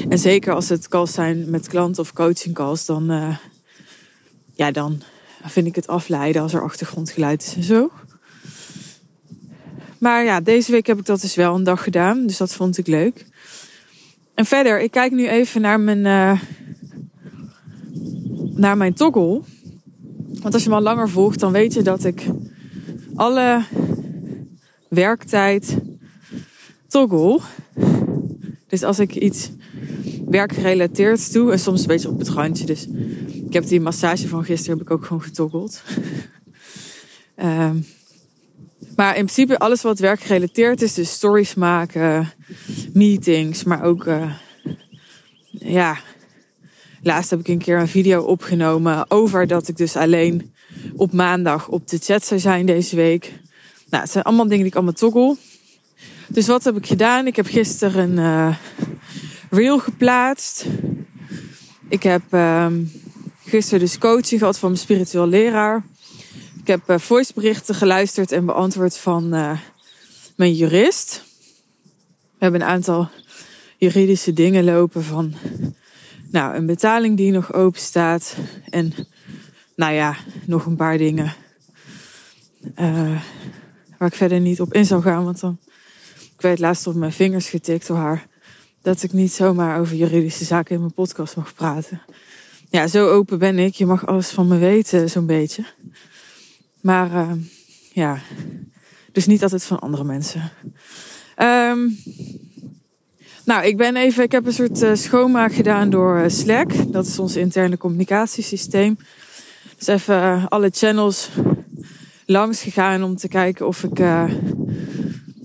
En 0.09 0.19
zeker 0.19 0.53
als 0.53 0.69
het 0.69 0.87
calls 0.87 1.13
zijn 1.13 1.49
met 1.49 1.67
klanten 1.67 2.01
of 2.01 2.13
coaching 2.13 2.55
calls, 2.55 2.85
dan, 2.85 3.11
uh, 3.11 3.37
ja, 4.53 4.71
dan 4.71 5.01
vind 5.45 5.67
ik 5.67 5.75
het 5.75 5.87
afleiden 5.87 6.41
als 6.41 6.53
er 6.53 6.63
achtergrondgeluid 6.63 7.43
is 7.43 7.55
en 7.55 7.63
zo. 7.63 7.91
Maar 9.97 10.23
ja, 10.23 10.41
deze 10.41 10.71
week 10.71 10.87
heb 10.87 10.99
ik 10.99 11.05
dat 11.05 11.21
dus 11.21 11.35
wel 11.35 11.55
een 11.55 11.63
dag 11.63 11.83
gedaan, 11.83 12.27
dus 12.27 12.37
dat 12.37 12.53
vond 12.53 12.77
ik 12.77 12.87
leuk. 12.87 13.25
En 14.37 14.45
verder, 14.45 14.81
ik 14.81 14.91
kijk 14.91 15.11
nu 15.11 15.27
even 15.27 15.61
naar 15.61 15.79
mijn, 15.79 16.05
uh, 16.05 16.41
naar 18.55 18.77
mijn 18.77 18.93
toggle. 18.93 19.41
Want 20.41 20.53
als 20.53 20.63
je 20.63 20.69
me 20.69 20.75
al 20.75 20.81
langer 20.81 21.09
volgt, 21.09 21.39
dan 21.39 21.51
weet 21.51 21.73
je 21.73 21.81
dat 21.81 22.03
ik 22.03 22.25
alle 23.15 23.63
werktijd 24.89 25.77
toggle. 26.87 27.39
Dus 28.67 28.83
als 28.83 28.99
ik 28.99 29.15
iets 29.15 29.51
werkgerelateerd 30.29 31.33
doe, 31.33 31.51
en 31.51 31.59
soms 31.59 31.81
een 31.81 31.87
beetje 31.87 32.09
op 32.09 32.19
het 32.19 32.29
randje. 32.29 32.65
Dus 32.65 32.87
ik 33.45 33.53
heb 33.53 33.67
die 33.67 33.81
massage 33.81 34.27
van 34.27 34.43
gisteren 34.43 34.77
heb 34.77 34.87
ik 34.87 34.93
ook 34.93 35.05
gewoon 35.05 35.23
getoggeld. 35.23 35.83
um, 37.35 37.85
maar 38.97 39.17
in 39.17 39.25
principe 39.25 39.59
alles 39.59 39.81
wat 39.81 39.99
werkgerelateerd 39.99 40.81
is, 40.81 40.93
dus 40.93 41.11
stories 41.11 41.53
maken, 41.53 42.33
meetings, 42.93 43.63
maar 43.63 43.83
ook, 43.83 44.05
uh, 44.05 44.33
ja, 45.51 45.97
laatst 47.01 47.29
heb 47.29 47.39
ik 47.39 47.47
een 47.47 47.57
keer 47.57 47.79
een 47.79 47.87
video 47.87 48.21
opgenomen 48.21 49.11
over 49.11 49.47
dat 49.47 49.67
ik 49.67 49.77
dus 49.77 49.95
alleen 49.95 50.53
op 50.95 51.13
maandag 51.13 51.67
op 51.67 51.87
de 51.87 51.97
chat 51.97 52.25
zou 52.25 52.39
zijn 52.39 52.65
deze 52.65 52.95
week. 52.95 53.33
Nou, 53.89 54.03
het 54.03 54.11
zijn 54.11 54.23
allemaal 54.23 54.45
dingen 54.45 54.57
die 54.57 54.67
ik 54.67 54.75
allemaal 54.75 54.93
toggle. 54.93 55.37
Dus 56.27 56.47
wat 56.47 56.63
heb 56.63 56.77
ik 56.77 56.85
gedaan? 56.85 57.27
Ik 57.27 57.35
heb 57.35 57.47
gisteren 57.47 58.17
een 58.17 58.17
uh, 58.17 58.55
reel 59.49 59.79
geplaatst. 59.79 60.65
Ik 61.89 62.03
heb 62.03 62.21
uh, 62.31 62.67
gisteren 63.45 63.79
dus 63.79 63.97
coaching 63.97 64.39
gehad 64.39 64.57
van 64.57 64.69
mijn 64.69 64.81
spiritueel 64.81 65.27
leraar. 65.27 65.83
Ik 66.67 66.73
heb 66.73 66.89
uh, 66.89 66.97
voiceberichten 66.97 67.75
geluisterd 67.75 68.31
en 68.31 68.45
beantwoord 68.45 68.97
van 68.97 69.35
uh, 69.35 69.59
mijn 70.35 70.53
jurist. 70.53 71.23
We 72.09 72.37
hebben 72.37 72.61
een 72.61 72.67
aantal 72.67 73.09
juridische 73.77 74.33
dingen 74.33 74.63
lopen 74.63 75.03
van 75.03 75.33
nou, 76.31 76.55
een 76.55 76.65
betaling 76.65 77.17
die 77.17 77.31
nog 77.31 77.53
open 77.53 77.79
staat. 77.79 78.35
En 78.69 78.93
nou 79.75 79.93
ja, 79.93 80.15
nog 80.45 80.65
een 80.65 80.75
paar 80.75 80.97
dingen. 80.97 81.33
Uh, 82.79 83.21
waar 83.97 84.07
ik 84.07 84.15
verder 84.15 84.39
niet 84.39 84.61
op 84.61 84.73
in 84.73 84.85
zou 84.85 85.01
gaan. 85.01 85.23
Want 85.23 85.39
dan, 85.39 85.59
ik 86.15 86.41
werd 86.41 86.59
laatst 86.59 86.87
op 86.87 86.95
mijn 86.95 87.13
vingers 87.13 87.49
getikt 87.49 87.87
door 87.87 87.97
haar. 87.97 88.27
Dat 88.81 89.03
ik 89.03 89.13
niet 89.13 89.31
zomaar 89.31 89.79
over 89.79 89.95
juridische 89.95 90.45
zaken 90.45 90.75
in 90.75 90.81
mijn 90.81 90.93
podcast 90.93 91.35
mag 91.35 91.53
praten. 91.53 92.01
Ja, 92.69 92.87
zo 92.87 93.09
open 93.09 93.39
ben 93.39 93.59
ik. 93.59 93.75
Je 93.75 93.85
mag 93.85 94.07
alles 94.07 94.29
van 94.29 94.47
me 94.47 94.57
weten, 94.57 95.09
zo'n 95.09 95.25
beetje. 95.25 95.65
Maar 96.87 97.11
uh, 97.11 97.31
ja, 97.93 98.19
dus 99.11 99.25
niet 99.25 99.43
altijd 99.43 99.63
van 99.63 99.79
andere 99.79 100.03
mensen. 100.03 100.51
Um, 101.37 101.97
nou, 103.45 103.65
ik 103.65 103.77
ben 103.77 103.95
even, 103.95 104.23
ik 104.23 104.31
heb 104.31 104.45
een 104.45 104.53
soort 104.53 104.81
uh, 104.81 104.93
schoonmaak 104.93 105.53
gedaan 105.53 105.89
door 105.89 106.19
uh, 106.19 106.29
Slack. 106.29 106.91
Dat 106.91 107.07
is 107.07 107.19
ons 107.19 107.35
interne 107.35 107.77
communicatiesysteem. 107.77 108.97
Dus 109.77 109.87
even 109.87 110.49
alle 110.49 110.69
channels 110.73 111.29
langs 112.25 112.61
gegaan 112.61 113.03
om 113.03 113.15
te 113.15 113.27
kijken 113.27 113.67
of 113.67 113.83
ik, 113.83 113.97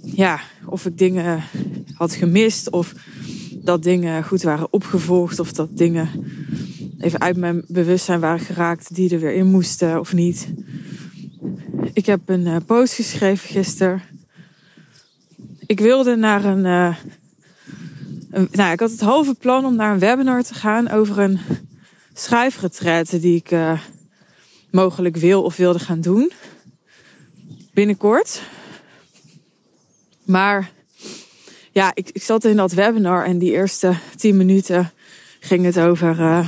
ja, 0.03 0.41
of 0.65 0.87
ik 0.87 0.99
dingen 0.99 1.43
had 1.95 2.15
gemist 2.15 2.71
of 2.71 2.93
dat 3.53 3.83
dingen 3.83 4.25
goed 4.25 4.43
waren 4.43 4.73
opgevolgd 4.73 5.39
of 5.39 5.53
dat 5.53 5.77
dingen 5.77 6.09
even 6.99 7.21
uit 7.21 7.37
mijn 7.37 7.65
bewustzijn 7.67 8.21
waren 8.21 8.45
geraakt 8.45 8.95
die 8.95 9.11
er 9.15 9.21
weer 9.21 9.35
in 9.35 9.47
moesten 9.47 10.01
of 10.01 10.13
niet. 10.13 10.49
Ik 11.95 12.07
heb 12.07 12.21
een 12.29 12.47
uh, 12.47 12.57
post 12.67 12.95
geschreven 12.95 13.49
gisteren. 13.49 14.03
Ik 15.67 15.81
wilde 15.81 16.17
naar 16.17 16.45
een, 16.45 16.65
uh, 16.65 16.97
een, 18.31 18.49
Nou, 18.51 18.73
ik 18.73 18.81
had 18.81 18.91
het 18.91 19.01
halve 19.01 19.35
plan 19.35 19.65
om 19.65 19.77
naar 19.77 19.93
een 19.93 19.99
webinar 19.99 20.43
te 20.43 20.55
gaan 20.55 20.91
over 20.91 21.19
een 21.19 21.39
schrijfretraite 22.15 23.21
die 23.21 23.37
ik 23.37 23.51
uh, 23.51 23.81
mogelijk 24.71 25.17
wil 25.17 25.43
of 25.43 25.57
wilde 25.57 25.79
gaan 25.79 26.01
doen. 26.01 26.33
Binnenkort. 27.73 28.43
Maar 30.23 30.71
ja, 31.73 31.91
ik, 31.95 32.11
ik 32.13 32.23
zat 32.23 32.45
in 32.45 32.57
dat 32.57 32.73
webinar 32.73 33.25
en 33.25 33.39
die 33.39 33.53
eerste 33.53 33.95
tien 34.17 34.37
minuten 34.37 34.93
ging 35.41 35.65
het 35.65 35.79
over. 35.79 36.45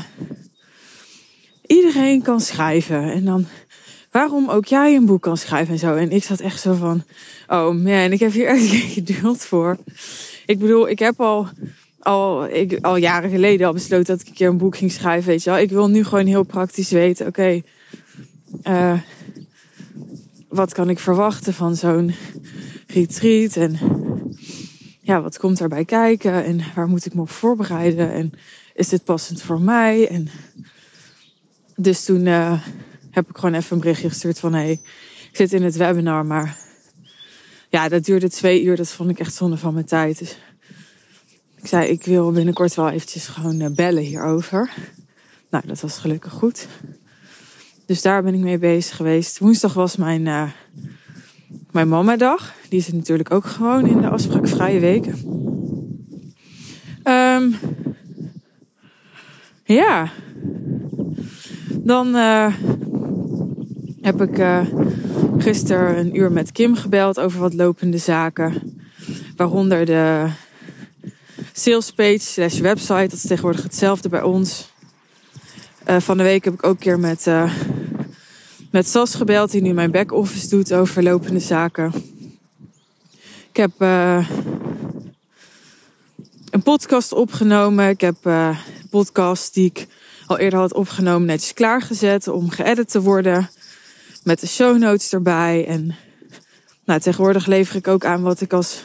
iedereen 1.66 2.22
kan 2.22 2.40
schrijven. 2.40 3.12
En 3.12 3.24
dan 3.24 3.46
waarom 4.14 4.48
ook 4.48 4.64
jij 4.64 4.94
een 4.94 5.06
boek 5.06 5.22
kan 5.22 5.36
schrijven 5.36 5.72
en 5.72 5.78
zo. 5.78 5.94
En 5.94 6.10
ik 6.10 6.24
zat 6.24 6.40
echt 6.40 6.60
zo 6.60 6.74
van, 6.74 7.02
oh 7.46 7.74
man, 7.74 8.12
ik 8.12 8.20
heb 8.20 8.32
hier 8.32 8.46
echt 8.46 8.68
geen 8.74 8.88
geduld 8.88 9.44
voor. 9.44 9.76
Ik 10.46 10.58
bedoel, 10.58 10.88
ik 10.88 10.98
heb 10.98 11.20
al, 11.20 11.48
al, 11.98 12.48
ik, 12.48 12.78
al 12.80 12.96
jaren 12.96 13.30
geleden 13.30 13.66
al 13.66 13.72
besloten 13.72 14.06
dat 14.06 14.20
ik 14.20 14.26
een 14.26 14.34
keer 14.34 14.48
een 14.48 14.58
boek 14.58 14.76
ging 14.76 14.92
schrijven, 14.92 15.28
weet 15.28 15.42
je 15.42 15.50
wel. 15.50 15.58
Ik 15.58 15.70
wil 15.70 15.88
nu 15.88 16.04
gewoon 16.04 16.26
heel 16.26 16.42
praktisch 16.42 16.90
weten, 16.90 17.26
oké, 17.26 17.62
uh, 18.64 18.98
wat 20.48 20.72
kan 20.72 20.90
ik 20.90 20.98
verwachten 20.98 21.54
van 21.54 21.76
zo'n 21.76 22.14
retreat 22.86 23.56
en 23.56 23.78
ja, 25.00 25.22
wat 25.22 25.38
komt 25.38 25.58
daarbij 25.58 25.84
kijken 25.84 26.44
en 26.44 26.60
waar 26.74 26.88
moet 26.88 27.06
ik 27.06 27.14
me 27.14 27.20
op 27.20 27.30
voorbereiden 27.30 28.12
en 28.12 28.32
is 28.74 28.88
dit 28.88 29.04
passend 29.04 29.42
voor 29.42 29.60
mij? 29.60 30.08
En 30.08 30.28
dus 31.76 32.04
toen 32.04 32.26
uh, 32.26 32.60
heb 33.14 33.28
ik 33.28 33.36
gewoon 33.36 33.54
even 33.54 33.72
een 33.72 33.80
berichtje 33.80 34.08
gestuurd 34.08 34.38
van... 34.38 34.52
hé, 34.52 34.60
hey, 34.60 34.80
ik 35.30 35.36
zit 35.36 35.52
in 35.52 35.62
het 35.62 35.76
webinar, 35.76 36.26
maar 36.26 36.56
ja, 37.68 37.88
dat 37.88 38.04
duurde 38.04 38.30
twee 38.30 38.62
uur. 38.62 38.76
Dat 38.76 38.88
vond 38.88 39.10
ik 39.10 39.18
echt 39.18 39.34
zonde 39.34 39.56
van 39.56 39.74
mijn 39.74 39.86
tijd. 39.86 40.18
Dus 40.18 40.36
ik 41.56 41.66
zei, 41.66 41.88
ik 41.88 42.04
wil 42.04 42.32
binnenkort 42.32 42.74
wel 42.74 42.90
eventjes 42.90 43.26
gewoon 43.26 43.60
eh, 43.60 43.70
bellen 43.70 44.02
hierover. 44.02 44.70
Nou, 45.50 45.66
dat 45.66 45.80
was 45.80 45.98
gelukkig 45.98 46.32
goed. 46.32 46.66
Dus 47.86 48.02
daar 48.02 48.22
ben 48.22 48.34
ik 48.34 48.40
mee 48.40 48.58
bezig 48.58 48.96
geweest. 48.96 49.38
Woensdag 49.38 49.74
was 49.74 49.96
mijn, 49.96 50.26
uh, 50.26 50.50
mijn 51.70 51.88
mama-dag. 51.88 52.54
Die 52.68 52.78
is 52.78 52.92
natuurlijk 52.92 53.30
ook 53.30 53.44
gewoon 53.44 53.86
in 53.86 54.00
de 54.00 54.08
afspraakvrije 54.08 54.80
weken. 54.80 55.18
Um, 57.04 57.56
ja. 59.64 60.12
Dan 61.70 62.16
uh, 62.16 62.54
heb 64.04 64.22
ik 64.22 64.38
uh, 64.38 64.60
gisteren 65.38 65.98
een 65.98 66.16
uur 66.16 66.32
met 66.32 66.52
Kim 66.52 66.76
gebeld 66.76 67.20
over 67.20 67.40
wat 67.40 67.54
lopende 67.54 67.98
zaken. 67.98 68.76
Waaronder 69.36 69.86
de 69.86 70.28
sales 71.52 71.90
page 71.90 72.18
slash 72.18 72.58
website. 72.58 73.08
Dat 73.08 73.12
is 73.12 73.26
tegenwoordig 73.26 73.62
hetzelfde 73.62 74.08
bij 74.08 74.22
ons. 74.22 74.72
Uh, 75.88 76.00
van 76.00 76.16
de 76.16 76.22
week 76.22 76.44
heb 76.44 76.54
ik 76.54 76.64
ook 76.64 76.72
een 76.72 76.78
keer 76.78 76.98
met, 76.98 77.26
uh, 77.26 77.54
met 78.70 78.88
Sas 78.88 79.14
gebeld, 79.14 79.50
die 79.50 79.62
nu 79.62 79.72
mijn 79.72 79.90
back-office 79.90 80.48
doet 80.48 80.72
over 80.72 81.02
lopende 81.02 81.40
zaken. 81.40 81.92
Ik 83.48 83.56
heb 83.56 83.72
een 86.50 86.62
podcast 86.62 87.12
opgenomen. 87.12 87.88
Ik 87.88 88.00
heb 88.00 88.16
een 88.22 88.56
podcast 88.90 89.54
die 89.54 89.64
ik 89.64 89.86
al 90.26 90.38
eerder 90.38 90.58
had 90.58 90.74
opgenomen 90.74 91.26
netjes 91.26 91.52
klaargezet 91.52 92.28
om 92.28 92.50
geëdit 92.50 92.90
te 92.90 93.00
worden 93.00 93.48
met 94.24 94.40
de 94.40 94.46
show 94.46 94.78
notes 94.78 95.12
erbij. 95.12 95.66
En 95.66 95.94
nou, 96.84 97.00
tegenwoordig 97.00 97.46
lever 97.46 97.76
ik 97.76 97.88
ook 97.88 98.04
aan 98.04 98.22
wat 98.22 98.40
ik 98.40 98.52
als 98.52 98.82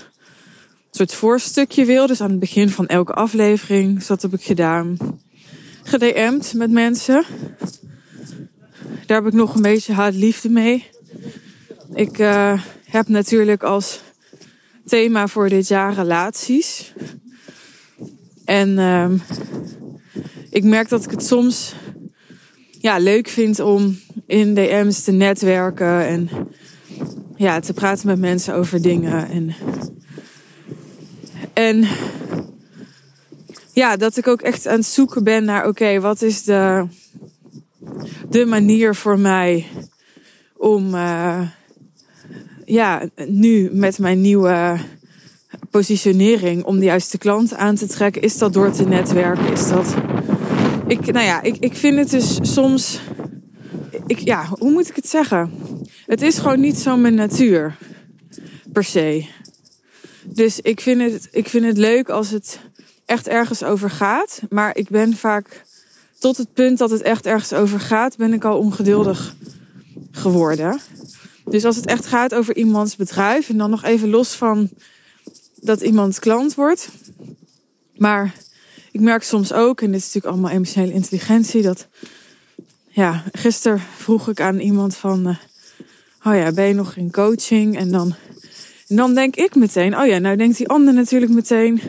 soort 0.91 1.13
voorstukje 1.13 1.86
wil. 1.86 2.08
Dus 2.08 2.22
aan 2.22 2.29
het 2.29 2.39
begin 2.39 2.69
van 2.69 2.88
elke 2.88 3.13
aflevering. 3.13 3.96
Dus 3.96 4.08
dat 4.08 4.22
heb 4.22 4.34
ik 4.34 4.43
gedaan. 4.43 4.98
GDM'd 5.84 6.53
met 6.53 6.72
mensen. 6.72 7.24
Daar 9.05 9.17
heb 9.17 9.27
ik 9.27 9.34
nog 9.34 9.55
een 9.55 9.62
beetje 9.62 9.93
haat-liefde 9.93 10.50
mee. 10.50 10.88
Ik 11.93 12.17
uh, 12.17 12.62
heb 12.84 13.08
natuurlijk 13.08 13.63
als 13.63 14.00
thema 14.86 15.27
voor 15.27 15.50
dit 15.50 15.67
jaar 15.67 15.93
relaties. 15.93 16.93
En 18.46 18.69
uh, 18.69 19.10
ik 20.50 20.63
merk 20.63 20.89
dat 20.89 21.03
ik 21.03 21.12
het 21.12 21.25
soms 21.25 21.74
ja, 22.81 22.98
leuk 22.98 23.27
vind 23.27 23.59
om 23.59 24.00
in 24.25 24.53
DM's 24.53 25.03
te 25.03 25.12
netwerken 25.12 26.07
en 26.07 26.29
ja, 27.36 27.59
te 27.59 27.74
praten 27.74 28.07
met 28.07 28.19
mensen 28.19 28.55
over 28.55 28.81
dingen. 28.81 29.29
En, 29.29 29.55
en 31.53 31.88
ja, 33.74 33.98
dat 33.98 34.17
ik 34.17 34.27
ook 34.27 34.41
echt 34.41 34.67
aan 34.67 34.77
het 34.77 34.86
zoeken 34.86 35.24
ben 35.24 35.43
naar, 35.43 35.67
oké, 35.67 36.00
wat 36.00 36.21
is 36.21 36.43
de, 36.43 36.88
de 38.29 38.45
manier 38.45 38.95
voor 38.95 39.19
mij 39.19 39.65
om, 40.57 40.93
uh, 40.93 41.41
ja, 42.65 43.09
nu 43.27 43.69
met 43.74 44.00
mijn 44.00 44.21
nieuwe 44.21 44.77
positionering, 45.69 46.63
om 46.63 46.79
de 46.79 46.86
juiste 46.86 47.17
klant 47.17 47.53
aan 47.53 47.75
te 47.75 47.88
trekken? 47.88 48.21
Is 48.21 48.38
dat 48.38 48.53
door 48.53 48.71
te 48.71 48.88
netwerken? 48.88 49.51
Is 49.51 49.67
dat. 49.67 49.95
Ik, 50.89 51.12
nou 51.12 51.25
ja, 51.25 51.41
ik, 51.41 51.58
ik 51.60 51.75
vind 51.75 51.98
het 51.98 52.10
dus 52.10 52.39
soms 52.41 53.00
ik, 54.08 54.19
ja, 54.19 54.46
hoe 54.60 54.72
moet 54.72 54.89
ik 54.89 54.96
het 54.96 55.10
zeggen? 55.10 55.51
Het 56.05 56.22
is 56.22 56.38
gewoon 56.38 56.60
niet 56.60 56.77
zo 56.77 56.98
mijn 56.98 57.15
natuur. 57.15 57.77
Per 58.74 58.84
se. 58.84 59.25
Dus 60.24 60.60
ik 60.60 60.79
vind 60.79 61.01
het, 61.01 61.27
ik 61.31 61.50
vind 61.50 61.65
het 61.65 61.77
leuk 61.77 62.10
als 62.10 62.29
het 62.29 62.60
echt 63.05 63.27
ergens 63.27 63.63
over 63.63 63.89
gaat. 63.89 64.41
Maar 64.50 64.77
ik 64.77 64.89
ben 64.89 65.17
vaak 65.17 65.65
tot 66.19 66.38
het 66.38 66.53
punt 66.53 66.77
dat 66.77 66.89
het 66.89 67.01
echt 67.01 67.25
ergens 67.25 67.53
over 67.53 67.79
gaat, 67.79 68.17
ben 68.17 68.34
ik 68.34 68.43
al 68.43 68.58
ongeduldig 68.58 69.36
geworden. 70.12 70.79
Dus 71.46 71.65
als 71.65 71.75
het 71.75 71.86
echt 71.86 72.05
gaat 72.05 72.34
over 72.34 72.55
iemands 72.55 72.96
bedrijf 72.96 73.50
en 73.50 73.58
dan 73.58 73.69
nog 73.69 73.84
even 73.84 74.10
los 74.10 74.34
van 74.34 74.69
dat 75.55 75.81
iemand 75.81 76.19
klant 76.19 76.55
wordt. 76.55 76.89
Maar 77.96 78.34
ik 78.91 79.00
merk 79.00 79.24
soms 79.24 79.53
ook, 79.53 79.81
en 79.81 79.91
dit 79.91 80.00
is 80.00 80.05
natuurlijk 80.05 80.34
allemaal 80.34 80.51
emotionele 80.51 80.93
intelligentie, 80.93 81.62
dat 81.62 81.88
ja, 82.88 83.24
gisteren 83.31 83.79
vroeg 83.98 84.29
ik 84.29 84.41
aan 84.41 84.60
iemand 84.60 84.96
van, 84.96 85.27
uh, 85.27 85.38
oh 86.24 86.36
ja, 86.36 86.51
ben 86.51 86.65
je 86.65 86.74
nog 86.74 86.96
in 86.96 87.12
coaching? 87.12 87.77
En 87.77 87.91
dan, 87.91 88.15
en 88.88 88.96
dan 88.96 89.13
denk 89.13 89.36
ik 89.36 89.55
meteen, 89.55 89.98
oh 89.98 90.08
ja, 90.08 90.17
nou 90.17 90.36
denkt 90.36 90.58
die 90.58 90.67
ander 90.67 90.93
natuurlijk 90.93 91.31
meteen 91.31 91.81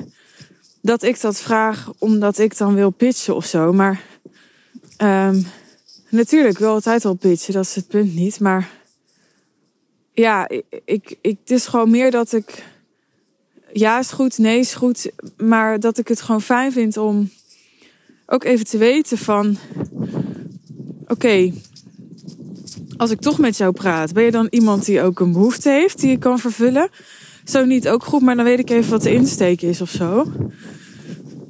dat 0.82 1.02
ik 1.02 1.20
dat 1.20 1.40
vraag 1.40 1.92
omdat 1.98 2.38
ik 2.38 2.56
dan 2.56 2.74
wil 2.74 2.90
pitchen 2.90 3.34
of 3.34 3.46
zo. 3.46 3.72
Maar 3.72 4.00
um, 4.98 5.46
natuurlijk, 6.08 6.58
wel 6.58 6.72
altijd 6.72 7.02
wel 7.02 7.14
pitchen, 7.14 7.52
dat 7.52 7.64
is 7.64 7.74
het 7.74 7.88
punt 7.88 8.14
niet. 8.14 8.40
Maar 8.40 8.70
ja, 10.12 10.48
ik, 10.48 10.64
ik, 10.84 11.18
het 11.22 11.50
is 11.50 11.66
gewoon 11.66 11.90
meer 11.90 12.10
dat 12.10 12.32
ik. 12.32 12.64
Ja, 13.72 13.98
is 13.98 14.10
goed, 14.10 14.38
nee 14.38 14.58
is 14.58 14.74
goed. 14.74 15.10
Maar 15.36 15.80
dat 15.80 15.98
ik 15.98 16.08
het 16.08 16.20
gewoon 16.22 16.42
fijn 16.42 16.72
vind 16.72 16.96
om 16.96 17.30
ook 18.26 18.44
even 18.44 18.66
te 18.66 18.78
weten 18.78 19.18
van. 19.18 19.56
Oké, 21.06 21.52
als 22.96 23.10
ik 23.10 23.20
toch 23.20 23.38
met 23.38 23.56
jou 23.56 23.72
praat, 23.72 24.12
ben 24.12 24.24
je 24.24 24.30
dan 24.30 24.46
iemand 24.50 24.84
die 24.84 25.02
ook 25.02 25.20
een 25.20 25.32
behoefte 25.32 25.70
heeft 25.70 26.00
die 26.00 26.10
je 26.10 26.18
kan 26.18 26.38
vervullen? 26.38 26.88
Zo 27.44 27.64
niet 27.64 27.88
ook 27.88 28.04
goed, 28.04 28.20
maar 28.20 28.36
dan 28.36 28.44
weet 28.44 28.58
ik 28.58 28.70
even 28.70 28.90
wat 28.90 29.02
de 29.02 29.12
insteek 29.12 29.62
is 29.62 29.80
of 29.80 29.90
zo. 29.90 30.32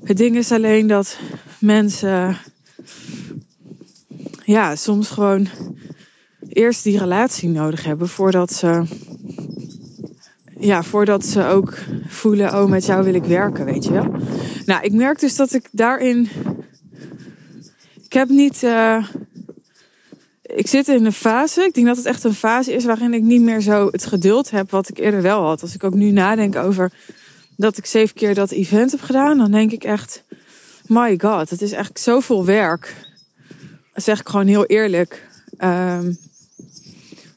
Het 0.05 0.17
ding 0.17 0.37
is 0.37 0.53
alleen 0.53 0.87
dat 0.87 1.19
mensen. 1.59 2.37
Ja, 4.45 4.77
soms 4.77 5.09
gewoon 5.09 5.49
eerst 6.49 6.85
die 6.85 6.99
relatie 6.99 7.49
nodig 7.49 7.85
hebben 7.85 8.09
voordat 8.09 8.53
ze. 8.53 8.83
Ja, 10.61 10.83
voordat 10.83 11.25
ze 11.25 11.45
ook 11.45 11.75
voelen, 12.07 12.55
oh, 12.55 12.65
met 12.65 12.87
jou 12.87 13.05
wil 13.05 13.15
ik 13.15 13.25
werken, 13.25 13.65
weet 13.65 13.85
je 13.85 13.93
wel. 13.93 14.15
Nou, 14.65 14.85
ik 14.85 14.93
merk 14.93 15.21
dus 15.21 15.37
dat 15.37 15.53
ik 15.53 15.69
daarin. 15.73 16.29
Ik 18.05 18.13
heb 18.13 18.29
niet. 18.29 18.63
Uh, 18.63 19.07
ik 20.43 20.67
zit 20.67 20.89
in 20.89 21.05
een 21.05 21.13
fase. 21.13 21.63
Ik 21.63 21.75
denk 21.75 21.87
dat 21.87 21.97
het 21.97 22.07
echt 22.07 22.25
een 22.25 22.35
fase 22.35 22.73
is 22.73 22.85
waarin 22.85 23.15
ik 23.15 23.23
niet 23.23 23.43
meer 23.43 23.61
zo 23.61 23.89
het 23.91 24.07
geduld 24.07 24.51
heb 24.51 24.71
wat 24.71 24.89
ik 24.89 24.99
eerder 24.99 25.23
wel 25.23 25.43
had. 25.43 25.63
Als 25.63 25.75
ik 25.75 25.85
ook 25.85 25.95
nu 25.95 26.11
nadenk 26.11 26.57
over 26.57 26.93
dat 27.57 27.79
ik 27.79 27.87
zeven 27.87 28.15
keer 28.15 28.35
dat 28.35 28.51
event 28.51 28.91
heb 28.91 29.01
gedaan, 29.01 29.39
dan 29.39 29.51
denk 29.51 29.73
ik 29.73 29.85
echt: 29.85 30.23
my 30.87 31.19
god, 31.19 31.51
het 31.51 31.63
is 31.63 31.73
echt 31.73 32.01
zoveel 32.01 32.45
werk. 32.45 32.95
Dat 33.95 34.05
zeg 34.05 34.21
ik 34.21 34.29
gewoon 34.29 34.47
heel 34.47 34.67
eerlijk. 34.67 35.29
Um, 35.59 36.19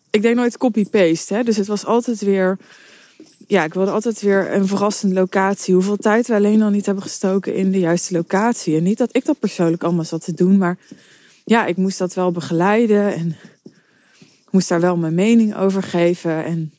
ik 0.10 0.22
deed 0.22 0.36
nooit 0.36 0.58
copy-paste. 0.58 1.42
Dus 1.44 1.58
het 1.58 1.68
was 1.68 1.86
altijd 1.86 2.22
weer. 2.22 2.58
Ja, 3.48 3.64
ik 3.64 3.74
wilde 3.74 3.92
altijd 3.92 4.22
weer 4.22 4.54
een 4.54 4.68
verrassende 4.68 5.16
locatie. 5.16 5.74
Hoeveel 5.74 5.98
tijd 5.98 6.28
we 6.28 6.34
alleen 6.34 6.62
al 6.62 6.70
niet 6.70 6.86
hebben 6.86 7.04
gestoken 7.04 7.56
in 7.56 7.72
de 7.72 7.80
juiste 7.80 8.14
locatie. 8.14 8.78
En 8.78 8.84
niet 8.84 8.98
dat 8.98 9.16
ik 9.16 9.26
dat 9.26 9.40
persoonlijk 9.40 9.84
allemaal 9.84 10.04
zat 10.04 10.24
te 10.24 10.34
doen, 10.34 10.58
maar 10.58 10.78
ja, 11.46 11.66
ik 11.66 11.78
moest 11.78 11.98
dat 11.98 12.14
wel 12.14 12.32
begeleiden. 12.32 13.14
En 13.14 13.36
moest 14.50 14.70
daar 14.70 14.82
wel 14.82 14.98
mijn 14.98 15.16
mening 15.16 15.56
over 15.56 15.84
geven. 15.84 16.46
En 16.46 16.74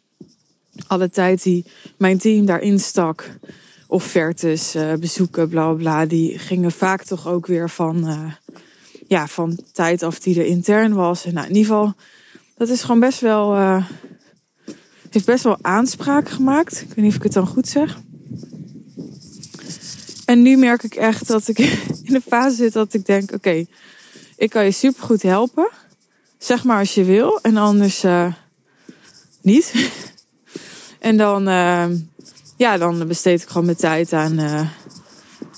alle 0.86 1.10
tijd 1.10 1.42
die 1.42 1.64
mijn 1.96 2.18
team 2.18 2.46
daarin 2.46 2.80
stak, 2.80 3.30
offertes, 3.86 4.76
uh, 4.76 4.92
bezoeken, 4.94 5.48
bla 5.48 5.72
bla, 5.72 6.06
die 6.06 6.38
gingen 6.38 6.72
vaak 6.72 7.02
toch 7.02 7.28
ook 7.28 7.46
weer 7.46 7.70
van, 7.70 8.08
uh, 8.08 8.32
ja, 9.08 9.26
van 9.26 9.58
tijd 9.72 10.02
af 10.02 10.18
die 10.18 10.40
er 10.40 10.46
intern 10.46 10.94
was. 10.94 11.24
En 11.24 11.34
nou, 11.34 11.48
in 11.48 11.54
ieder 11.54 11.72
geval 11.72 11.94
dat 12.56 12.68
is 12.68 12.82
gewoon 12.82 13.00
best 13.00 13.20
wel. 13.20 13.56
Uh, 13.56 13.84
heeft 15.14 15.26
best 15.26 15.44
wel 15.44 15.58
aanspraak 15.60 16.28
gemaakt. 16.28 16.80
Ik 16.80 16.88
weet 16.88 16.96
niet 16.96 17.10
of 17.10 17.14
ik 17.14 17.22
het 17.22 17.32
dan 17.32 17.46
goed 17.46 17.68
zeg. 17.68 17.98
En 20.24 20.42
nu 20.42 20.56
merk 20.56 20.82
ik 20.82 20.94
echt 20.94 21.26
dat 21.26 21.48
ik 21.48 21.58
in 22.02 22.14
een 22.14 22.22
fase 22.26 22.56
zit 22.56 22.72
dat 22.72 22.94
ik 22.94 23.06
denk: 23.06 23.32
oké, 23.32 23.64
ik 24.36 24.50
kan 24.50 24.64
je 24.64 24.70
supergoed 24.70 25.22
helpen. 25.22 25.68
Zeg 26.38 26.64
maar 26.64 26.78
als 26.78 26.94
je 26.94 27.04
wil. 27.04 27.38
En 27.42 27.56
anders 27.56 28.04
uh, 28.04 28.32
niet. 29.42 29.72
en 30.98 31.16
dan, 31.16 31.48
uh, 31.48 31.86
ja, 32.56 32.78
dan 32.78 33.06
besteed 33.06 33.42
ik 33.42 33.48
gewoon 33.48 33.64
mijn 33.64 33.76
tijd 33.76 34.12
aan, 34.12 34.68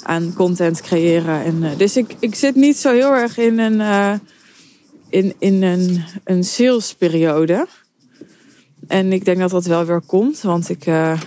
aan 0.02 0.32
content 0.34 0.80
creëren. 0.80 1.44
En, 1.44 1.76
dus 1.76 1.96
ik, 1.96 2.16
ik 2.18 2.34
zit 2.34 2.54
niet 2.54 2.76
zo 2.76 2.92
heel 2.92 3.12
erg 3.12 3.38
in 3.38 3.58
een 3.58 4.20
in, 5.08 5.34
in 5.38 5.62
een, 5.62 6.04
een 6.24 6.44
salesperiode. 6.44 7.66
En 8.86 9.12
ik 9.12 9.24
denk 9.24 9.38
dat 9.38 9.50
dat 9.50 9.64
wel 9.64 9.84
weer 9.84 10.00
komt, 10.00 10.40
want 10.40 10.68
ik, 10.68 10.86
uh, 10.86 11.20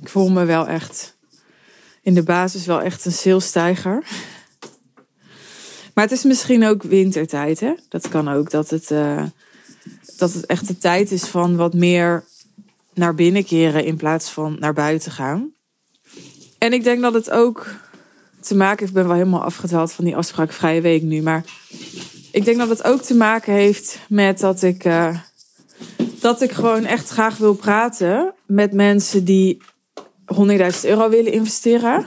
ik 0.00 0.08
voel 0.08 0.30
me 0.30 0.44
wel 0.44 0.66
echt 0.66 1.16
in 2.02 2.14
de 2.14 2.22
basis 2.22 2.66
wel 2.66 2.82
echt 2.82 3.04
een 3.04 3.12
salesstijger. 3.12 4.04
Maar 5.94 6.04
het 6.04 6.12
is 6.12 6.24
misschien 6.24 6.64
ook 6.64 6.82
wintertijd, 6.82 7.60
hè? 7.60 7.74
Dat 7.88 8.08
kan 8.08 8.28
ook, 8.28 8.50
dat 8.50 8.70
het, 8.70 8.90
uh, 8.90 9.22
dat 10.16 10.32
het 10.32 10.46
echt 10.46 10.66
de 10.66 10.78
tijd 10.78 11.10
is 11.10 11.24
van 11.24 11.56
wat 11.56 11.74
meer 11.74 12.24
naar 12.94 13.14
binnen 13.14 13.44
keren 13.44 13.84
in 13.84 13.96
plaats 13.96 14.30
van 14.30 14.56
naar 14.58 14.72
buiten 14.72 15.12
gaan. 15.12 15.52
En 16.58 16.72
ik 16.72 16.84
denk 16.84 17.00
dat 17.00 17.14
het 17.14 17.30
ook 17.30 17.66
te 18.40 18.56
maken 18.56 18.78
heeft. 18.78 18.90
Ik 18.90 18.96
ben 18.96 19.06
wel 19.06 19.16
helemaal 19.16 19.44
afgedwaald 19.44 19.92
van 19.92 20.04
die 20.04 20.16
afspraak 20.16 20.52
vrije 20.52 20.80
week 20.80 21.02
nu. 21.02 21.22
Maar 21.22 21.44
ik 22.32 22.44
denk 22.44 22.58
dat 22.58 22.68
het 22.68 22.84
ook 22.84 23.02
te 23.02 23.14
maken 23.14 23.52
heeft 23.52 23.98
met 24.08 24.38
dat 24.38 24.62
ik, 24.62 24.84
uh, 24.84 25.16
dat 26.20 26.42
ik 26.42 26.52
gewoon 26.52 26.84
echt 26.84 27.08
graag 27.08 27.36
wil 27.36 27.54
praten 27.54 28.34
met 28.46 28.72
mensen 28.72 29.24
die 29.24 29.62
100.000 30.34 30.44
euro 30.82 31.08
willen 31.08 31.32
investeren. 31.32 32.04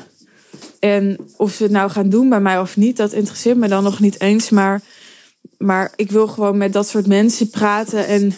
En 0.80 1.18
of 1.38 1.52
ze 1.52 1.64
het 1.64 1.72
nou 1.72 1.90
gaan 1.90 2.10
doen 2.10 2.30
bij 2.30 2.42
mij 2.42 2.60
of 2.60 2.78
niet, 2.78 2.98
dat 2.98 3.14
interesseert 3.14 3.58
me 3.58 3.68
dan 3.68 3.84
nog 3.84 4.00
niet 4.00 4.20
eens. 4.20 4.50
Maar, 4.50 4.82
maar 5.58 5.94
ik 5.96 6.12
wil 6.12 6.28
gewoon 6.28 6.58
met 6.58 6.74
dat 6.74 6.88
soort 6.88 7.08
mensen 7.08 7.50
praten. 7.50 8.08
En 8.08 8.34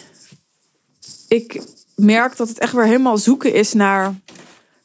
ik 1.28 1.62
merk 1.94 2.36
dat 2.36 2.48
het 2.48 2.58
echt 2.58 2.72
weer 2.72 2.84
helemaal 2.84 3.18
zoeken 3.18 3.54
is 3.54 3.72
naar. 3.72 4.14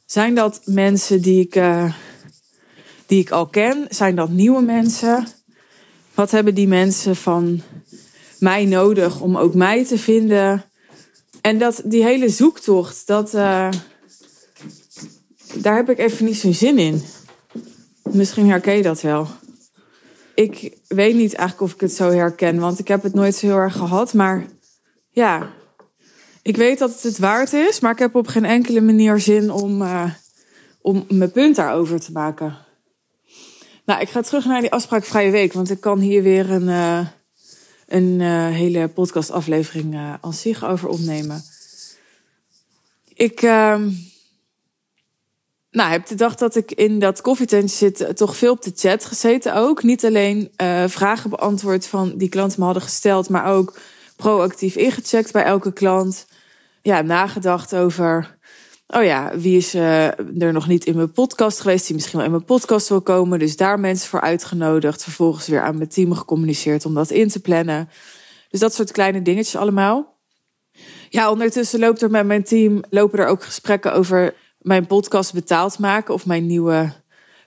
Zijn 0.06 0.36
dat 0.36 0.62
mensen 0.65 1.21
die 1.21 1.41
ik. 1.41 1.56
Uh, 1.56 1.93
die 3.06 3.19
ik 3.19 3.32
al 3.32 3.47
ken? 3.47 3.86
Zijn 3.89 4.15
dat 4.15 4.30
nieuwe 4.30 4.62
mensen? 4.62 5.27
Wat 6.13 6.32
hebben 6.32 6.56
die 6.56 6.67
mensen 6.67 7.15
van 7.15 7.62
mij 8.39 8.65
nodig 8.65 9.21
om 9.21 9.38
ook 9.38 9.54
mij 9.54 9.86
te 9.86 9.97
vinden? 9.97 10.71
En 11.41 11.58
dat, 11.58 11.82
die 11.86 12.04
hele 12.04 12.30
zoektocht, 12.30 13.08
dat, 13.08 13.34
uh, 13.34 13.69
daar 15.54 15.75
heb 15.75 15.89
ik 15.89 15.97
even 15.97 16.25
niet 16.25 16.38
zo'n 16.38 16.54
zin 16.54 16.77
in. 16.77 17.04
Misschien 18.12 18.49
herken 18.49 18.75
je 18.75 18.82
dat 18.82 19.01
wel. 19.01 19.27
Ik 20.36 20.77
weet 20.88 21.15
niet 21.15 21.34
eigenlijk 21.34 21.62
of 21.62 21.73
ik 21.73 21.82
het 21.82 21.93
zo 21.93 22.10
herken, 22.10 22.60
want 22.60 22.80
ik 22.80 22.88
heb 22.88 23.04
het 23.04 23.13
nooit 23.13 23.36
zo 23.36 23.45
heel 23.45 23.56
erg 23.56 23.75
gehad. 23.75 24.13
Maar 24.13 24.45
ja, 25.10 25.51
ik 26.41 26.58
weet 26.58 26.80
dat 26.80 26.93
het 26.93 27.04
het 27.04 27.17
waard 27.17 27.54
is, 27.54 27.80
maar 27.80 27.91
ik 27.91 27.99
heb 27.99 28.15
op 28.15 28.27
geen 28.27 28.45
enkele 28.45 28.82
manier 28.82 29.19
zin 29.19 29.51
om, 29.51 29.82
uh, 29.82 30.12
om 30.82 31.06
mijn 31.10 31.32
punt 31.32 31.56
daarover 31.56 31.99
te 31.99 32.12
maken. 32.12 32.58
Nou, 33.86 34.01
ik 34.01 34.10
ga 34.10 34.21
terug 34.21 34.45
naar 34.45 34.62
die 34.62 34.71
afspraakvrije 34.71 35.32
week, 35.32 35.54
want 35.54 35.69
ik 35.69 35.80
kan 35.80 35.99
hier 35.99 36.23
weer 36.23 36.51
een, 36.51 36.67
uh, 36.67 36.99
een 37.91 38.19
uh, 38.19 38.47
hele 38.47 38.88
podcastaflevering 38.88 39.93
uh, 39.93 40.13
zich 40.30 40.65
over 40.65 40.89
opnemen. 40.89 41.43
Ik 43.13 43.41
uh, 43.41 43.80
nou, 45.71 45.91
heb 45.91 46.06
de 46.06 46.15
dag 46.15 46.36
dat 46.36 46.56
ik 46.56 46.71
in 46.71 46.99
dat 46.99 47.21
koffietentje 47.21 47.77
zit 47.77 48.17
toch 48.17 48.36
veel 48.36 48.51
op 48.51 48.62
de 48.62 48.71
chat 48.75 49.06
gezeten 49.06 49.56
ook. 49.56 49.84
Niet 49.84 50.06
alleen 50.06 50.51
vragen 50.88 51.30
beantwoord 51.30 51.88
van 51.88 52.17
die 52.17 52.30
klanten 52.30 52.60
me 52.60 52.65
hadden 52.65 52.84
gesteld, 52.84 53.30
maar 53.30 53.45
ook 53.45 53.77
proactief 54.15 54.75
ingecheckt 54.75 55.32
bij 55.32 55.43
elke 55.43 55.73
klant. 55.73 56.25
Ja, 56.82 57.01
nagedacht 57.01 57.75
over 57.75 58.38
Oh 58.93 59.04
ja, 59.04 59.38
wie 59.38 59.58
is 59.58 59.75
uh, 59.75 60.41
er 60.41 60.54
nog 60.54 60.67
niet 60.67 60.86
in 60.86 60.95
mijn 60.95 61.12
podcast 61.12 61.60
geweest, 61.60 61.86
die 61.86 61.95
misschien 61.95 62.17
wel 62.17 62.25
in 62.25 62.34
mijn 62.34 62.45
podcast 62.45 62.89
wil 62.89 63.01
komen. 63.01 63.39
Dus 63.39 63.56
daar 63.56 63.80
mensen 63.80 64.10
voor 64.10 64.21
uitgenodigd. 64.21 65.04
Vervolgens 65.04 65.47
weer 65.47 65.62
aan 65.62 65.77
mijn 65.77 65.89
team 65.89 66.13
gecommuniceerd 66.13 66.86
om 66.86 66.93
dat 66.93 67.10
in 67.10 67.27
te 67.27 67.39
plannen. 67.39 67.89
Dus 68.49 68.60
dat 68.60 68.73
soort 68.73 68.91
kleine 68.91 69.21
dingetjes 69.21 69.56
allemaal. 69.56 70.19
Ja, 71.10 71.32
ondertussen 71.32 71.80
loopt 71.80 72.01
er 72.01 72.10
met 72.10 72.25
mijn 72.25 72.43
team 72.43 72.84
lopen 72.89 73.19
er 73.19 73.27
ook 73.27 73.43
gesprekken 73.43 73.93
over 73.93 74.34
mijn 74.58 74.86
podcast 74.88 75.34
betaald 75.34 75.80
maken 75.80 76.13
of 76.13 76.25
mijn 76.25 76.45
nieuwe 76.45 76.93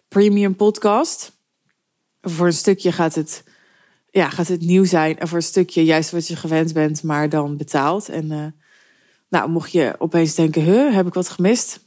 premium 0.08 0.56
podcast. 0.56 1.32
Voor 2.20 2.46
een 2.46 2.52
stukje 2.52 2.92
gaat 2.92 3.14
het, 3.14 3.44
ja, 4.10 4.30
gaat 4.30 4.48
het 4.48 4.60
nieuw 4.60 4.84
zijn 4.84 5.18
en 5.18 5.28
voor 5.28 5.36
een 5.36 5.44
stukje 5.44 5.84
juist 5.84 6.10
wat 6.10 6.28
je 6.28 6.36
gewend 6.36 6.72
bent, 6.72 7.02
maar 7.02 7.28
dan 7.28 7.56
betaald. 7.56 8.08
En 8.08 8.32
uh, 8.32 8.46
nou, 9.28 9.50
mocht 9.50 9.72
je 9.72 9.94
opeens 9.98 10.34
denken, 10.34 10.62
huh, 10.62 10.94
heb 10.94 11.06
ik 11.06 11.14
wat 11.14 11.28
gemist? 11.28 11.80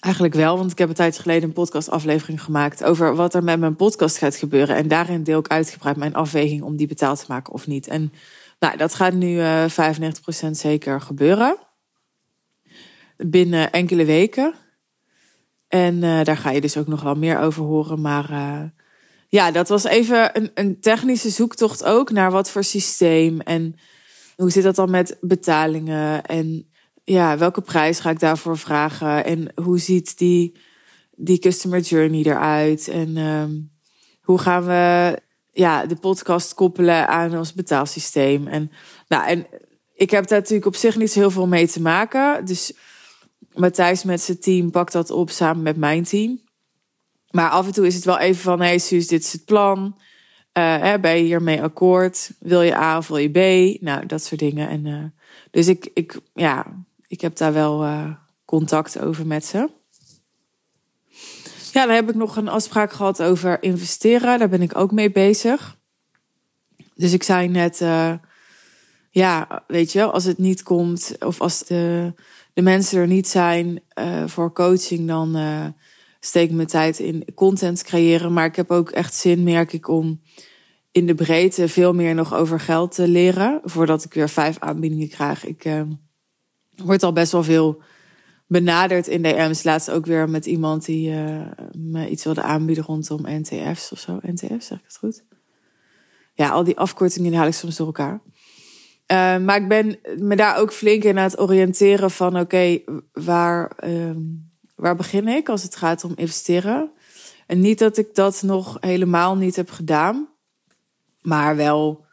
Eigenlijk 0.00 0.34
wel, 0.34 0.56
want 0.58 0.70
ik 0.70 0.78
heb 0.78 0.88
een 0.88 0.94
tijd 0.94 1.18
geleden 1.18 1.42
een 1.42 1.54
podcastaflevering 1.54 2.42
gemaakt 2.42 2.84
over 2.84 3.14
wat 3.14 3.34
er 3.34 3.44
met 3.44 3.60
mijn 3.60 3.76
podcast 3.76 4.18
gaat 4.18 4.36
gebeuren. 4.36 4.76
En 4.76 4.88
daarin 4.88 5.22
deel 5.22 5.38
ik 5.38 5.48
uitgebreid 5.48 5.96
mijn 5.96 6.14
afweging 6.14 6.62
om 6.62 6.76
die 6.76 6.86
betaald 6.86 7.18
te 7.18 7.24
maken 7.28 7.52
of 7.52 7.66
niet. 7.66 7.86
En 7.86 8.12
nou, 8.58 8.76
dat 8.76 8.94
gaat 8.94 9.12
nu 9.12 9.34
uh, 9.34 9.64
eh, 9.64 9.96
95% 10.46 10.50
zeker 10.50 11.00
gebeuren. 11.00 11.56
Binnen 13.16 13.72
enkele 13.72 14.04
weken. 14.04 14.54
En 15.68 15.94
uh, 15.94 16.24
daar 16.24 16.36
ga 16.36 16.50
je 16.50 16.60
dus 16.60 16.76
ook 16.76 16.86
nog 16.86 17.02
wel 17.02 17.14
meer 17.14 17.38
over 17.38 17.62
horen. 17.64 18.00
Maar 18.00 18.30
uh, 18.30 18.62
ja, 19.28 19.50
dat 19.50 19.68
was 19.68 19.84
even 19.84 20.36
een, 20.36 20.50
een 20.54 20.80
technische 20.80 21.30
zoektocht 21.30 21.84
ook 21.84 22.10
naar 22.10 22.30
wat 22.30 22.50
voor 22.50 22.64
systeem. 22.64 23.40
En 23.40 23.76
hoe 24.38 24.50
zit 24.50 24.62
dat 24.62 24.76
dan 24.76 24.90
met 24.90 25.16
betalingen? 25.20 26.24
En 26.24 26.70
ja, 27.04 27.38
welke 27.38 27.60
prijs 27.60 28.00
ga 28.00 28.10
ik 28.10 28.20
daarvoor 28.20 28.58
vragen? 28.58 29.24
En 29.24 29.52
hoe 29.54 29.78
ziet 29.78 30.18
die, 30.18 30.58
die 31.16 31.38
customer 31.38 31.80
journey 31.80 32.22
eruit? 32.24 32.88
En 32.88 33.16
um, 33.16 33.70
hoe 34.22 34.38
gaan 34.38 34.64
we 34.66 35.18
ja, 35.52 35.86
de 35.86 35.96
podcast 35.96 36.54
koppelen 36.54 37.08
aan 37.08 37.38
ons 37.38 37.54
betaalsysteem? 37.54 38.46
En, 38.46 38.70
nou, 39.08 39.26
en 39.26 39.46
ik 39.94 40.10
heb 40.10 40.26
daar 40.26 40.38
natuurlijk 40.38 40.66
op 40.66 40.76
zich 40.76 40.96
niet 40.96 41.12
zo 41.12 41.18
heel 41.18 41.30
veel 41.30 41.46
mee 41.46 41.68
te 41.68 41.80
maken. 41.80 42.44
Dus 42.44 42.72
Matthijs 43.54 44.04
met 44.04 44.20
zijn 44.20 44.40
team 44.40 44.70
pakt 44.70 44.92
dat 44.92 45.10
op 45.10 45.30
samen 45.30 45.62
met 45.62 45.76
mijn 45.76 46.04
team. 46.04 46.40
Maar 47.30 47.50
af 47.50 47.66
en 47.66 47.72
toe 47.72 47.86
is 47.86 47.94
het 47.94 48.04
wel 48.04 48.18
even 48.18 48.42
van: 48.42 48.60
hey, 48.60 48.78
Suus, 48.78 49.06
dit 49.06 49.22
is 49.22 49.32
het 49.32 49.44
plan. 49.44 50.00
Uh, 50.58 50.94
ben 51.00 51.16
je 51.16 51.22
hiermee 51.22 51.62
akkoord? 51.62 52.30
Wil 52.38 52.62
je 52.62 52.74
A 52.74 52.96
of 52.96 53.08
wil 53.08 53.16
je 53.16 53.30
B? 53.30 53.80
Nou, 53.82 54.06
dat 54.06 54.22
soort 54.24 54.40
dingen. 54.40 54.68
En, 54.68 54.86
uh, 54.86 55.04
dus 55.50 55.66
ik, 55.66 55.90
ik, 55.94 56.20
ja, 56.34 56.66
ik 57.06 57.20
heb 57.20 57.36
daar 57.36 57.52
wel 57.52 57.84
uh, 57.84 58.10
contact 58.44 59.00
over 59.00 59.26
met 59.26 59.44
ze. 59.44 59.70
Ja, 61.72 61.86
dan 61.86 61.94
heb 61.94 62.08
ik 62.08 62.14
nog 62.14 62.36
een 62.36 62.48
afspraak 62.48 62.92
gehad 62.92 63.22
over 63.22 63.62
investeren. 63.62 64.38
Daar 64.38 64.48
ben 64.48 64.62
ik 64.62 64.76
ook 64.76 64.92
mee 64.92 65.12
bezig. 65.12 65.76
Dus 66.94 67.12
ik 67.12 67.22
zei 67.22 67.48
net, 67.48 67.78
ja, 69.10 69.64
weet 69.66 69.92
je, 69.92 70.04
als 70.04 70.24
het 70.24 70.38
niet 70.38 70.62
komt 70.62 71.16
of 71.18 71.40
als 71.40 71.58
de, 71.64 72.12
de 72.52 72.62
mensen 72.62 73.00
er 73.00 73.06
niet 73.06 73.28
zijn 73.28 73.80
voor 74.26 74.52
coaching, 74.52 75.06
dan 75.06 75.36
steek 76.20 76.50
mijn 76.50 76.68
tijd 76.68 76.98
in 76.98 77.24
content 77.34 77.82
creëren. 77.82 78.32
Maar 78.32 78.44
ik 78.44 78.56
heb 78.56 78.70
ook 78.70 78.90
echt 78.90 79.14
zin, 79.14 79.42
merk 79.42 79.72
ik, 79.72 79.88
om 79.88 80.20
in 80.98 81.06
de 81.06 81.14
breedte 81.14 81.68
veel 81.68 81.92
meer 81.92 82.14
nog 82.14 82.34
over 82.34 82.60
geld 82.60 82.94
te 82.94 83.08
leren. 83.08 83.60
Voordat 83.64 84.04
ik 84.04 84.14
weer 84.14 84.28
vijf 84.28 84.58
aanbiedingen 84.58 85.08
krijg. 85.08 85.46
Ik 85.46 85.64
uh, 85.64 85.82
word 86.76 87.02
al 87.02 87.12
best 87.12 87.32
wel 87.32 87.42
veel 87.42 87.82
benaderd 88.46 89.06
in 89.06 89.22
DM's. 89.22 89.62
Laatst 89.62 89.90
ook 89.90 90.06
weer 90.06 90.28
met 90.28 90.46
iemand 90.46 90.84
die 90.84 91.10
uh, 91.10 91.46
me 91.72 92.08
iets 92.08 92.24
wilde 92.24 92.42
aanbieden 92.42 92.84
rondom 92.84 93.20
NTF's 93.22 93.92
of 93.92 93.98
zo. 93.98 94.18
NTF's, 94.22 94.66
zeg 94.66 94.78
ik 94.78 94.84
het 94.84 94.96
goed? 94.96 95.24
Ja, 96.34 96.48
al 96.48 96.64
die 96.64 96.76
afkortingen 96.76 97.34
haal 97.34 97.46
ik 97.46 97.54
soms 97.54 97.76
door 97.76 97.86
elkaar. 97.86 98.20
Maar 99.40 99.56
ik 99.56 99.68
ben 99.68 99.98
me 100.18 100.36
daar 100.36 100.58
ook 100.58 100.72
flink 100.72 101.04
in 101.04 101.18
aan 101.18 101.24
het 101.24 101.40
oriënteren 101.40 102.10
van... 102.10 102.38
oké, 102.38 102.78
waar... 103.12 103.72
Ehm, 103.76 104.20
waar 104.78 104.96
begin 104.96 105.28
ik 105.28 105.48
als 105.48 105.62
het 105.62 105.76
gaat 105.76 106.04
om 106.04 106.12
investeren? 106.16 106.90
En 107.46 107.60
niet 107.60 107.78
dat 107.78 107.96
ik 107.96 108.14
dat 108.14 108.42
nog 108.42 108.76
helemaal 108.80 109.36
niet 109.36 109.56
heb 109.56 109.70
gedaan, 109.70 110.28
maar 111.28 111.56
wel 111.56 112.04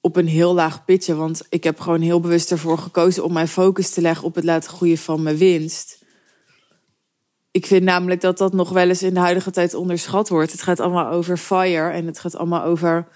op 0.00 0.16
een 0.16 0.26
heel 0.26 0.54
laag 0.54 0.84
pitje. 0.84 1.14
Want 1.14 1.42
ik 1.48 1.64
heb 1.64 1.80
gewoon 1.80 2.00
heel 2.00 2.20
bewust 2.20 2.50
ervoor 2.50 2.78
gekozen 2.78 3.24
om 3.24 3.32
mijn 3.32 3.48
focus 3.48 3.90
te 3.90 4.00
leggen 4.00 4.26
op 4.26 4.34
het 4.34 4.44
laten 4.44 4.70
groeien 4.70 4.98
van 4.98 5.22
mijn 5.22 5.36
winst. 5.36 6.04
Ik 7.50 7.66
vind 7.66 7.84
namelijk 7.84 8.20
dat 8.20 8.38
dat 8.38 8.52
nog 8.52 8.70
wel 8.70 8.88
eens 8.88 9.02
in 9.02 9.14
de 9.14 9.20
huidige 9.20 9.50
tijd 9.50 9.74
onderschat 9.74 10.28
wordt. 10.28 10.52
Het 10.52 10.62
gaat 10.62 10.80
allemaal 10.80 11.12
over 11.12 11.36
fire 11.36 11.90
en 11.90 12.06
het 12.06 12.18
gaat 12.18 12.36
allemaal 12.36 12.62
over 12.62 13.08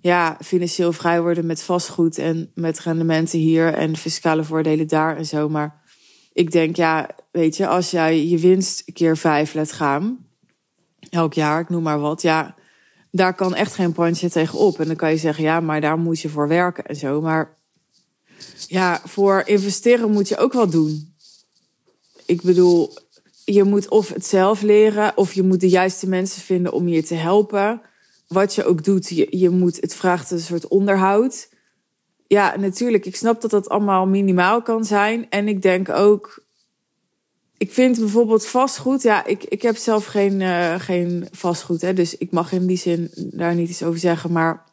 ja, 0.00 0.38
financieel 0.44 0.92
vrij 0.92 1.22
worden 1.22 1.46
met 1.46 1.62
vastgoed 1.62 2.18
en 2.18 2.50
met 2.54 2.80
rendementen 2.80 3.38
hier 3.38 3.74
en 3.74 3.96
fiscale 3.96 4.44
voordelen 4.44 4.88
daar 4.88 5.16
en 5.16 5.26
zo. 5.26 5.48
Maar 5.48 5.82
ik 6.32 6.50
denk, 6.50 6.76
ja, 6.76 7.10
weet 7.30 7.56
je, 7.56 7.66
als 7.66 7.90
jij 7.90 8.26
je 8.26 8.38
winst 8.38 8.92
keer 8.92 9.16
vijf 9.16 9.54
laat 9.54 9.72
gaan, 9.72 10.26
elk 11.10 11.34
jaar, 11.34 11.60
ik 11.60 11.68
noem 11.68 11.82
maar 11.82 12.00
wat, 12.00 12.22
ja, 12.22 12.54
daar 13.10 13.34
kan 13.34 13.54
echt 13.54 13.74
geen 13.74 13.92
tegen 13.92 14.30
tegenop. 14.30 14.80
En 14.80 14.86
dan 14.86 14.96
kan 14.96 15.10
je 15.10 15.16
zeggen, 15.16 15.44
ja, 15.44 15.60
maar 15.60 15.80
daar 15.80 15.98
moet 15.98 16.20
je 16.20 16.28
voor 16.28 16.48
werken 16.48 16.84
en 16.84 16.96
zo. 16.96 17.20
Maar 17.20 17.56
ja, 18.66 19.00
voor 19.04 19.42
investeren 19.46 20.10
moet 20.10 20.28
je 20.28 20.36
ook 20.36 20.52
wat 20.52 20.72
doen. 20.72 21.14
Ik 22.26 22.42
bedoel, 22.42 22.92
je 23.44 23.64
moet 23.64 23.88
of 23.88 24.08
het 24.08 24.26
zelf 24.26 24.62
leren, 24.62 25.16
of 25.16 25.32
je 25.32 25.42
moet 25.42 25.60
de 25.60 25.68
juiste 25.68 26.08
mensen 26.08 26.42
vinden 26.42 26.72
om 26.72 26.88
je 26.88 27.02
te 27.02 27.14
helpen. 27.14 27.80
Wat 28.26 28.54
je 28.54 28.64
ook 28.64 28.84
doet, 28.84 29.08
je, 29.08 29.26
je 29.30 29.50
moet, 29.50 29.80
het 29.80 29.94
vraagt 29.94 30.30
een 30.30 30.40
soort 30.40 30.68
onderhoud 30.68 31.48
ja, 32.28 32.56
natuurlijk. 32.56 33.06
Ik 33.06 33.16
snap 33.16 33.40
dat 33.40 33.50
dat 33.50 33.68
allemaal 33.68 34.06
minimaal 34.06 34.62
kan 34.62 34.84
zijn. 34.84 35.30
En 35.30 35.48
ik 35.48 35.62
denk 35.62 35.88
ook. 35.88 36.46
Ik 37.58 37.72
vind 37.72 37.98
bijvoorbeeld 37.98 38.46
vastgoed. 38.46 39.02
Ja, 39.02 39.24
ik, 39.24 39.44
ik 39.44 39.62
heb 39.62 39.76
zelf 39.76 40.04
geen, 40.04 40.40
uh, 40.40 40.74
geen 40.80 41.28
vastgoed. 41.32 41.80
Hè, 41.80 41.92
dus 41.92 42.16
ik 42.16 42.30
mag 42.30 42.52
in 42.52 42.66
die 42.66 42.76
zin 42.76 43.10
daar 43.14 43.54
niet 43.54 43.68
iets 43.68 43.82
over 43.82 43.98
zeggen. 43.98 44.32
Maar 44.32 44.64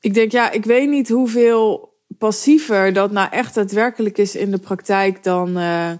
ik 0.00 0.14
denk, 0.14 0.32
ja, 0.32 0.50
ik 0.50 0.64
weet 0.64 0.88
niet 0.88 1.08
hoeveel 1.08 1.94
passiever 2.18 2.92
dat 2.92 3.10
nou 3.10 3.30
echt 3.30 3.54
daadwerkelijk 3.54 4.18
is 4.18 4.36
in 4.36 4.50
de 4.50 4.58
praktijk 4.58 5.22
dan 5.22 5.58
uh, 5.58 5.92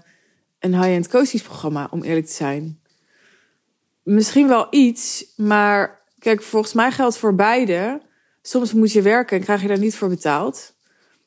een 0.59 0.75
high-end 0.75 1.07
coachingsprogramma, 1.07 1.87
om 1.91 2.03
eerlijk 2.03 2.25
te 2.25 2.33
zijn. 2.33 2.79
Misschien 4.03 4.47
wel 4.47 4.67
iets, 4.69 5.25
maar 5.35 6.05
kijk, 6.19 6.43
volgens 6.43 6.73
mij 6.73 6.91
geldt 6.91 7.17
voor 7.17 7.35
beide 7.35 8.01
soms 8.41 8.73
moet 8.73 8.91
je 8.91 9.01
werken 9.01 9.37
en 9.37 9.43
krijg 9.43 9.61
je 9.61 9.67
daar 9.67 9.79
niet 9.79 9.95
voor 9.95 10.09
betaald. 10.09 10.73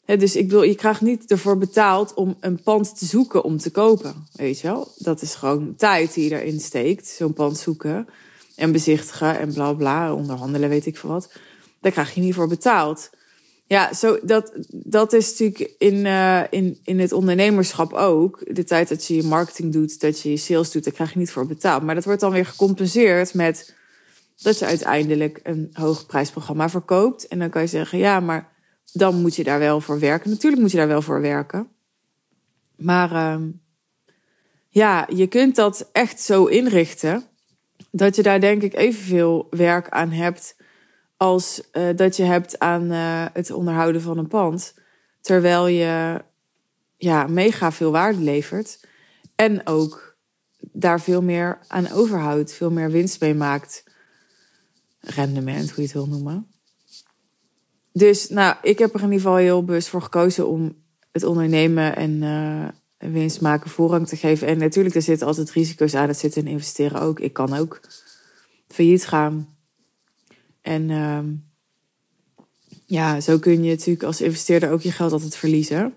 Dus 0.06 0.36
ik 0.36 0.50
wil, 0.50 0.62
je 0.62 0.74
krijgt 0.74 1.00
niet 1.00 1.30
ervoor 1.30 1.58
betaald 1.58 2.14
om 2.14 2.36
een 2.40 2.62
pand 2.62 2.98
te 2.98 3.04
zoeken 3.04 3.44
om 3.44 3.58
te 3.58 3.70
kopen. 3.70 4.26
Weet 4.32 4.60
je 4.60 4.66
wel? 4.66 4.92
Dat 4.98 5.22
is 5.22 5.34
gewoon 5.34 5.74
tijd 5.76 6.14
die 6.14 6.28
je 6.28 6.40
erin 6.40 6.60
steekt. 6.60 7.06
Zo'n 7.06 7.32
pand 7.32 7.58
zoeken 7.58 8.08
en 8.56 8.72
bezichtigen 8.72 9.38
en 9.38 9.52
bla 9.52 9.72
bla, 9.72 10.14
onderhandelen, 10.14 10.68
weet 10.68 10.86
ik 10.86 10.96
veel 10.96 11.10
wat. 11.10 11.32
Daar 11.80 11.92
krijg 11.92 12.14
je 12.14 12.20
niet 12.20 12.34
voor 12.34 12.48
betaald. 12.48 13.10
Ja, 13.66 13.94
zo, 13.94 14.18
dat, 14.22 14.52
dat 14.70 15.12
is 15.12 15.30
natuurlijk 15.30 15.74
in, 15.78 15.94
uh, 15.94 16.40
in, 16.50 16.78
in 16.84 16.98
het 17.00 17.12
ondernemerschap 17.12 17.92
ook. 17.92 18.56
De 18.56 18.64
tijd 18.64 18.88
dat 18.88 19.06
je 19.06 19.16
je 19.16 19.22
marketing 19.22 19.72
doet, 19.72 20.00
dat 20.00 20.20
je 20.20 20.30
je 20.30 20.36
sales 20.36 20.70
doet, 20.70 20.84
daar 20.84 20.92
krijg 20.92 21.12
je 21.12 21.18
niet 21.18 21.30
voor 21.30 21.46
betaald. 21.46 21.82
Maar 21.82 21.94
dat 21.94 22.04
wordt 22.04 22.20
dan 22.20 22.32
weer 22.32 22.46
gecompenseerd 22.46 23.34
met 23.34 23.74
dat 24.42 24.56
ze 24.56 24.66
uiteindelijk 24.66 25.40
een 25.42 25.70
hoog 25.72 26.06
prijsprogramma 26.06 26.68
verkoopt. 26.68 27.26
En 27.28 27.38
dan 27.38 27.50
kan 27.50 27.62
je 27.62 27.68
zeggen, 27.68 27.98
ja, 27.98 28.20
maar 28.20 28.53
dan 28.94 29.20
moet 29.20 29.36
je 29.36 29.44
daar 29.44 29.58
wel 29.58 29.80
voor 29.80 29.98
werken. 29.98 30.30
Natuurlijk 30.30 30.62
moet 30.62 30.70
je 30.70 30.76
daar 30.76 30.88
wel 30.88 31.02
voor 31.02 31.20
werken. 31.20 31.68
Maar 32.76 33.12
uh, 33.12 33.48
ja, 34.68 35.08
je 35.14 35.26
kunt 35.26 35.56
dat 35.56 35.88
echt 35.92 36.20
zo 36.20 36.44
inrichten 36.44 37.24
dat 37.90 38.16
je 38.16 38.22
daar 38.22 38.40
denk 38.40 38.62
ik 38.62 38.74
evenveel 38.74 39.46
werk 39.50 39.88
aan 39.88 40.10
hebt 40.10 40.56
als 41.16 41.62
uh, 41.72 41.96
dat 41.96 42.16
je 42.16 42.22
hebt 42.22 42.58
aan 42.58 42.92
uh, 42.92 43.24
het 43.32 43.50
onderhouden 43.50 44.02
van 44.02 44.18
een 44.18 44.28
pand. 44.28 44.74
Terwijl 45.20 45.66
je 45.66 46.22
ja, 46.96 47.26
mega 47.26 47.72
veel 47.72 47.90
waarde 47.90 48.20
levert. 48.20 48.80
En 49.34 49.66
ook 49.66 50.16
daar 50.60 51.00
veel 51.00 51.22
meer 51.22 51.58
aan 51.68 51.90
overhoudt, 51.90 52.52
veel 52.52 52.70
meer 52.70 52.90
winst 52.90 53.20
mee 53.20 53.34
maakt 53.34 53.84
rendement, 55.00 55.70
hoe 55.70 55.76
je 55.76 55.82
het 55.82 55.92
wil 55.92 56.06
noemen. 56.06 56.53
Dus 57.96 58.28
nou, 58.28 58.56
ik 58.62 58.78
heb 58.78 58.94
er 58.94 59.00
in 59.00 59.04
ieder 59.04 59.20
geval 59.20 59.36
heel 59.36 59.64
bewust 59.64 59.88
voor 59.88 60.02
gekozen 60.02 60.48
om 60.48 60.76
het 61.12 61.24
ondernemen 61.24 61.96
en 61.96 62.22
uh, 62.22 62.68
winst 63.12 63.40
maken 63.40 63.70
voorrang 63.70 64.08
te 64.08 64.16
geven. 64.16 64.46
En 64.46 64.58
natuurlijk, 64.58 64.94
er 64.94 65.02
zitten 65.02 65.26
altijd 65.26 65.50
risico's 65.50 65.94
aan. 65.94 66.06
Dat 66.06 66.18
zit 66.18 66.36
in 66.36 66.46
investeren 66.46 67.00
ook. 67.00 67.20
Ik 67.20 67.32
kan 67.32 67.54
ook 67.54 67.80
failliet 68.68 69.06
gaan. 69.06 69.48
En 70.60 70.88
uh, 70.88 71.18
ja, 72.86 73.20
zo 73.20 73.38
kun 73.38 73.62
je 73.62 73.70
natuurlijk 73.70 74.04
als 74.04 74.20
investeerder 74.20 74.70
ook 74.70 74.80
je 74.80 74.92
geld 74.92 75.12
altijd 75.12 75.36
verliezen. 75.36 75.94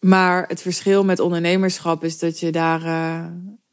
Maar 0.00 0.48
het 0.48 0.62
verschil 0.62 1.04
met 1.04 1.20
ondernemerschap 1.20 2.04
is 2.04 2.18
dat 2.18 2.40
je 2.40 2.52
daar, 2.52 2.82
uh, 2.82 3.26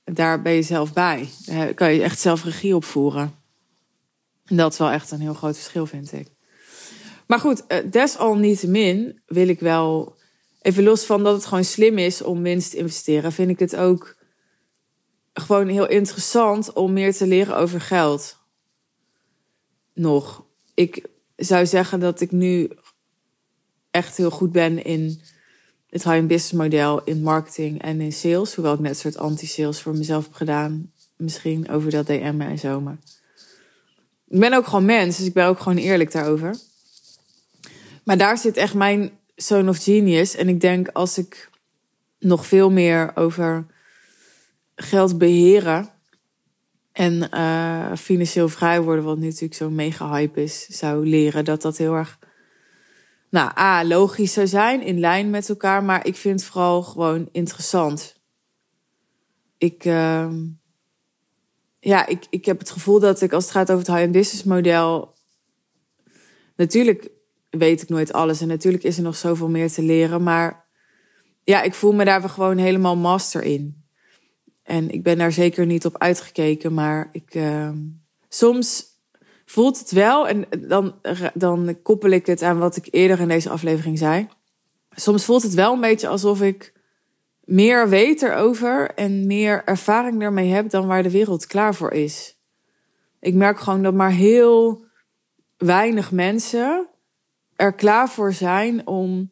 daar 0.04 0.42
ben 0.42 0.54
je 0.54 0.62
zelf 0.62 0.94
bij. 0.94 1.30
Daar 1.46 1.74
kan 1.74 1.94
je 1.94 2.02
echt 2.02 2.20
zelf 2.20 2.44
regie 2.44 2.76
opvoeren. 2.76 3.34
En 4.46 4.56
dat 4.56 4.72
is 4.72 4.78
wel 4.78 4.90
echt 4.90 5.12
een 5.12 5.22
heel 5.22 5.34
groot 5.34 5.56
verschil, 5.56 5.86
vind 5.86 6.14
ik. 6.14 6.28
Maar 7.34 7.42
goed, 7.42 7.68
eh, 7.68 7.92
desalniettemin 7.92 9.22
wil 9.26 9.48
ik 9.48 9.60
wel, 9.60 10.16
even 10.62 10.84
los 10.84 11.06
van 11.06 11.24
dat 11.24 11.36
het 11.36 11.46
gewoon 11.46 11.64
slim 11.64 11.98
is 11.98 12.22
om 12.22 12.42
winst 12.42 12.72
te 12.72 12.78
investeren, 12.78 13.32
vind 13.32 13.50
ik 13.50 13.60
het 13.60 13.76
ook 13.76 14.16
gewoon 15.34 15.68
heel 15.68 15.88
interessant 15.88 16.74
om 16.74 16.94
meer 16.94 17.14
te 17.14 17.28
leren 17.28 17.58
over 17.58 17.82
geld. 17.82 18.38
Nog. 19.94 20.46
Ik 20.74 21.06
zou 21.36 21.66
zeggen 21.66 22.00
dat 22.00 22.22
ik 22.22 22.32
nu 22.32 22.70
echt 23.92 24.18
heel 24.18 24.32
goed 24.32 24.52
ben 24.52 24.84
in 24.84 25.22
het 25.90 26.04
high-end 26.04 26.28
business 26.28 26.52
model 26.52 27.04
in 27.04 27.22
marketing 27.22 27.82
en 27.82 28.02
in 28.02 28.14
sales. 28.14 28.56
Hoewel 28.56 28.74
ik 28.74 28.80
net 28.80 28.90
een 28.90 28.96
soort 28.96 29.18
anti-sales 29.18 29.82
voor 29.82 29.98
mezelf 29.98 30.24
heb 30.24 30.34
gedaan. 30.34 30.92
Misschien 31.18 31.70
over 31.70 31.92
dat 31.92 32.08
DM 32.08 32.42
en 32.42 32.60
zo. 32.60 32.82
Maar 32.82 32.98
ik 34.28 34.40
ben 34.40 34.54
ook 34.54 34.66
gewoon 34.66 34.86
mens, 34.86 35.18
dus 35.18 35.26
ik 35.26 35.34
ben 35.34 35.46
ook 35.46 35.60
gewoon 35.60 35.78
eerlijk 35.78 36.12
daarover. 36.12 36.56
Maar 38.04 38.18
daar 38.18 38.38
zit 38.38 38.58
echt 38.58 38.74
mijn 38.74 39.20
zone 39.36 39.70
of 39.70 39.84
genius. 39.84 40.36
En 40.36 40.50
ik 40.50 40.62
denk 40.62 40.88
als 40.88 41.18
ik 41.18 41.50
nog 42.20 42.46
veel 42.46 42.72
meer 42.72 43.12
over 43.16 43.66
geld 44.76 45.18
beheren 45.18 45.90
en 46.92 47.30
uh, 47.34 47.96
financieel 47.96 48.50
vrij 48.50 48.82
worden, 48.82 49.04
wat 49.04 49.18
nu 49.18 49.26
natuurlijk 49.26 49.54
zo'n 49.54 49.76
mega 49.76 50.12
hype 50.12 50.44
is, 50.44 50.66
zou 50.66 51.08
leren 51.08 51.46
dat 51.46 51.62
dat 51.62 51.78
heel 51.78 51.94
erg, 51.94 52.20
nou, 53.30 53.58
A, 53.58 53.84
logisch 53.84 54.34
zou 54.34 54.48
zijn, 54.48 54.82
in 54.82 55.00
lijn 55.00 55.30
met 55.30 55.50
elkaar, 55.50 55.84
maar 55.84 56.06
ik 56.06 56.16
vind 56.16 56.40
het 56.40 56.50
vooral 56.50 56.84
gewoon 56.84 57.30
interessant. 57.32 58.22
Ik, 59.58 59.86
uh, 59.86 60.34
ja, 61.80 62.06
ik, 62.06 62.26
ik 62.30 62.46
heb 62.46 62.60
het 62.60 62.70
gevoel 62.70 63.00
dat 63.00 63.22
ik 63.22 63.34
als 63.34 63.44
het 63.44 63.54
gaat 63.54 63.72
over 63.72 63.86
het 63.86 63.88
high-end 63.88 64.12
business 64.12 64.44
model, 64.44 65.16
natuurlijk 66.56 67.12
weet 67.58 67.82
ik 67.82 67.90
nooit 67.90 68.14
alles 68.14 68.42
en 68.42 68.48
natuurlijk 68.48 68.84
is 68.84 68.98
er 68.98 69.04
nog 69.04 69.16
zoveel 69.16 69.50
meer 69.50 69.72
te 69.72 69.82
leren, 69.82 70.24
maar 70.24 70.66
ja, 71.44 71.62
ik 71.62 71.74
voel 71.74 71.94
me 71.94 72.06
daar 72.06 72.30
gewoon 72.30 72.58
helemaal 72.58 72.96
master 72.96 73.44
in. 73.44 73.84
En 74.64 74.90
ik 74.90 75.04
ben 75.04 75.18
daar 75.18 75.32
zeker 75.32 75.66
niet 75.66 75.86
op 75.86 75.98
uitgekeken, 75.98 76.74
maar 76.74 77.10
ik, 77.12 77.36
uh, 77.36 77.70
soms 78.30 78.86
voelt 79.46 79.80
het 79.80 79.92
wel, 79.92 80.28
en 80.28 80.46
dan, 80.68 80.96
dan 81.34 81.78
koppel 81.82 82.10
ik 82.10 82.26
het 82.26 82.42
aan 82.42 82.60
wat 82.60 82.76
ik 82.76 82.88
eerder 82.92 83.20
in 83.20 83.28
deze 83.28 83.50
aflevering 83.50 83.98
zei. 83.98 84.28
Soms 84.92 85.26
voelt 85.26 85.44
het 85.44 85.54
wel 85.54 85.74
een 85.74 85.82
beetje 85.82 86.08
alsof 86.08 86.42
ik 86.42 86.74
meer 87.44 87.90
weet 87.90 88.22
erover 88.22 88.92
en 88.94 89.28
meer 89.28 89.64
ervaring 89.66 90.22
ermee 90.22 90.52
heb 90.52 90.70
dan 90.70 90.88
waar 90.88 91.04
de 91.04 91.12
wereld 91.12 91.48
klaar 91.48 91.76
voor 91.76 91.92
is. 91.92 92.38
Ik 93.20 93.34
merk 93.34 93.60
gewoon 93.60 93.84
dat 93.84 93.94
maar 93.94 94.12
heel 94.12 94.82
weinig 95.58 96.12
mensen 96.12 96.88
er 97.64 97.74
klaar 97.74 98.10
voor 98.10 98.34
zijn 98.34 98.88
om 98.88 99.30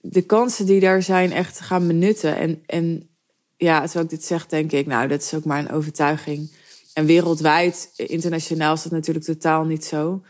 de 0.00 0.22
kansen 0.22 0.66
die 0.66 0.80
daar 0.80 1.02
zijn 1.02 1.32
echt 1.32 1.56
te 1.56 1.62
gaan 1.62 1.86
benutten. 1.86 2.36
En, 2.36 2.62
en 2.66 3.08
ja, 3.56 3.80
als 3.80 3.94
ik 3.94 4.08
dit 4.08 4.24
zeg, 4.24 4.46
denk 4.46 4.72
ik, 4.72 4.86
nou, 4.86 5.08
dat 5.08 5.22
is 5.22 5.34
ook 5.34 5.44
maar 5.44 5.58
een 5.58 5.70
overtuiging. 5.70 6.52
En 6.92 7.06
wereldwijd, 7.06 7.92
internationaal 7.96 8.74
is 8.74 8.82
dat 8.82 8.92
natuurlijk 8.92 9.24
totaal 9.24 9.64
niet 9.64 9.84
zo. 9.84 10.22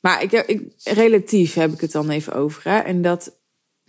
Maar 0.00 0.22
ik, 0.22 0.32
ik, 0.32 0.72
relatief 0.84 1.54
heb 1.54 1.72
ik 1.72 1.80
het 1.80 1.92
dan 1.92 2.10
even 2.10 2.32
over. 2.34 2.62
Hè? 2.64 2.78
En 2.78 3.02
dat, 3.02 3.36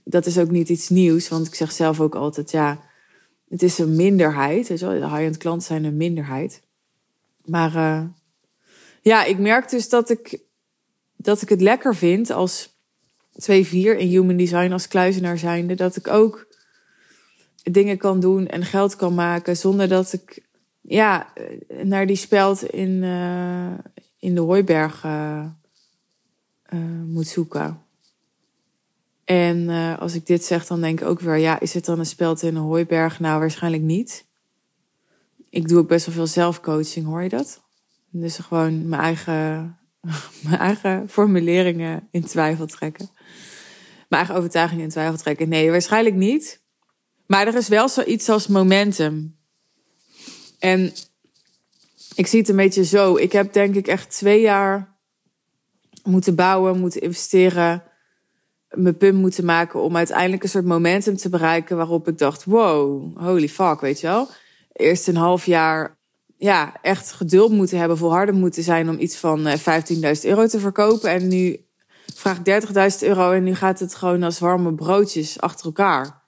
dat 0.03 0.25
is 0.25 0.37
ook 0.37 0.51
niet 0.51 0.69
iets 0.69 0.89
nieuws, 0.89 1.29
want 1.29 1.47
ik 1.47 1.55
zeg 1.55 1.71
zelf 1.71 1.99
ook 1.99 2.15
altijd, 2.15 2.51
ja, 2.51 2.81
het 3.49 3.63
is 3.63 3.77
een 3.77 3.95
minderheid. 3.95 4.67
Weet 4.67 4.79
je 4.79 4.85
wel? 4.85 4.99
De 4.99 5.15
high-end 5.15 5.37
klanten 5.37 5.67
zijn 5.67 5.83
een 5.83 5.97
minderheid. 5.97 6.61
Maar 7.45 7.75
uh, 7.75 8.03
ja, 9.01 9.23
ik 9.23 9.37
merk 9.37 9.69
dus 9.69 9.89
dat 9.89 10.09
ik, 10.09 10.39
dat 11.21 11.41
ik 11.41 11.49
het 11.49 11.62
lekker 11.62 11.95
vind 11.95 12.29
als 12.29 12.69
2-4 13.34 13.51
in 13.71 14.08
human 14.08 14.38
design 14.38 14.71
als 14.71 14.88
kluizenaar 14.88 15.38
zijnde, 15.38 15.75
dat 15.75 15.95
ik 15.95 16.08
ook 16.08 16.47
dingen 17.63 17.97
kan 17.97 18.19
doen 18.19 18.47
en 18.47 18.65
geld 18.65 18.95
kan 18.95 19.13
maken 19.13 19.58
zonder 19.58 19.88
dat 19.88 20.13
ik 20.13 20.41
ja, 20.82 21.34
naar 21.84 22.05
die 22.05 22.15
speld 22.15 22.63
in, 22.63 23.03
uh, 23.03 23.73
in 24.19 24.36
de 24.36 24.41
hooiberg 24.41 25.03
uh, 25.03 25.45
moet 27.05 27.27
zoeken. 27.27 27.82
En 29.23 29.69
als 29.99 30.15
ik 30.15 30.25
dit 30.25 30.45
zeg, 30.45 30.67
dan 30.67 30.82
denk 30.82 31.01
ik 31.01 31.08
ook 31.08 31.19
weer, 31.19 31.38
ja, 31.38 31.60
is 31.60 31.73
het 31.73 31.86
dan 31.86 31.99
een 31.99 32.05
speld 32.05 32.41
in 32.41 32.55
een 32.55 32.62
hooiberg? 32.62 33.19
Nou, 33.19 33.39
waarschijnlijk 33.39 33.84
niet. 33.84 34.25
Ik 35.49 35.67
doe 35.67 35.79
ook 35.79 35.88
best 35.88 36.05
wel 36.05 36.15
veel 36.15 36.27
zelfcoaching, 36.27 37.05
hoor 37.05 37.23
je 37.23 37.29
dat? 37.29 37.62
Dus 38.10 38.38
gewoon 38.38 38.88
mijn 38.88 39.01
eigen, 39.01 39.78
mijn 40.43 40.59
eigen 40.59 41.09
formuleringen 41.09 42.07
in 42.12 42.23
twijfel 42.23 42.65
trekken. 42.65 43.09
Mijn 44.07 44.21
eigen 44.21 44.35
overtuigingen 44.35 44.83
in 44.83 44.89
twijfel 44.89 45.17
trekken. 45.17 45.49
Nee, 45.49 45.71
waarschijnlijk 45.71 46.15
niet. 46.15 46.62
Maar 47.25 47.47
er 47.47 47.55
is 47.55 47.67
wel 47.67 47.89
zoiets 47.89 48.29
als 48.29 48.47
momentum. 48.47 49.38
En 50.59 50.93
ik 52.15 52.27
zie 52.27 52.39
het 52.39 52.49
een 52.49 52.55
beetje 52.55 52.85
zo. 52.85 53.15
Ik 53.15 53.31
heb 53.31 53.53
denk 53.53 53.75
ik 53.75 53.88
echt 53.88 54.09
twee 54.09 54.41
jaar 54.41 54.97
moeten 56.03 56.35
bouwen, 56.35 56.79
moeten 56.79 57.01
investeren, 57.01 57.83
mijn 58.69 58.97
punt 58.97 59.19
moeten 59.19 59.45
maken 59.45 59.81
om 59.81 59.97
uiteindelijk 59.97 60.43
een 60.43 60.49
soort 60.49 60.65
momentum 60.65 61.17
te 61.17 61.29
bereiken 61.29 61.77
waarop 61.77 62.07
ik 62.07 62.17
dacht: 62.17 62.43
wow, 62.43 63.17
holy 63.17 63.49
fuck, 63.49 63.79
weet 63.79 63.99
je 63.99 64.07
wel. 64.07 64.29
Eerst 64.71 65.07
een 65.07 65.15
half 65.15 65.45
jaar 65.45 65.98
ja, 66.39 66.73
echt 66.82 67.12
geduld 67.12 67.52
moeten 67.52 67.78
hebben, 67.78 67.97
volharden 67.97 68.36
moeten 68.36 68.63
zijn 68.63 68.89
om 68.89 68.99
iets 68.99 69.15
van 69.17 69.39
15.000 69.39 69.54
eh, 70.02 70.23
euro 70.23 70.47
te 70.47 70.60
verkopen. 70.60 71.10
En 71.10 71.28
nu 71.28 71.65
vraag 72.15 72.39
ik 72.43 72.63
30.000 73.02 73.08
euro 73.08 73.32
en 73.32 73.43
nu 73.43 73.56
gaat 73.56 73.80
het 73.80 73.95
gewoon 73.95 74.23
als 74.23 74.39
warme 74.39 74.73
broodjes 74.73 75.39
achter 75.39 75.65
elkaar. 75.65 76.21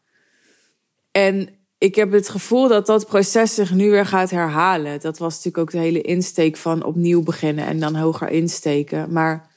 En 1.12 1.50
ik 1.78 1.96
heb 1.96 2.12
het 2.12 2.30
gevoel 2.30 2.68
dat 2.68 2.86
dat 2.86 3.08
proces 3.08 3.54
zich 3.54 3.74
nu 3.74 3.90
weer 3.90 4.06
gaat 4.06 4.30
herhalen. 4.30 5.00
Dat 5.00 5.18
was 5.18 5.36
natuurlijk 5.36 5.58
ook 5.58 5.72
de 5.72 5.88
hele 5.88 6.02
insteek 6.02 6.58
van 6.58 6.84
opnieuw 6.84 7.24
beginnen 7.24 7.66
en 7.66 7.80
dan 7.80 7.96
hoger 7.96 8.30
insteken. 8.30 9.12
Maar 9.12 9.50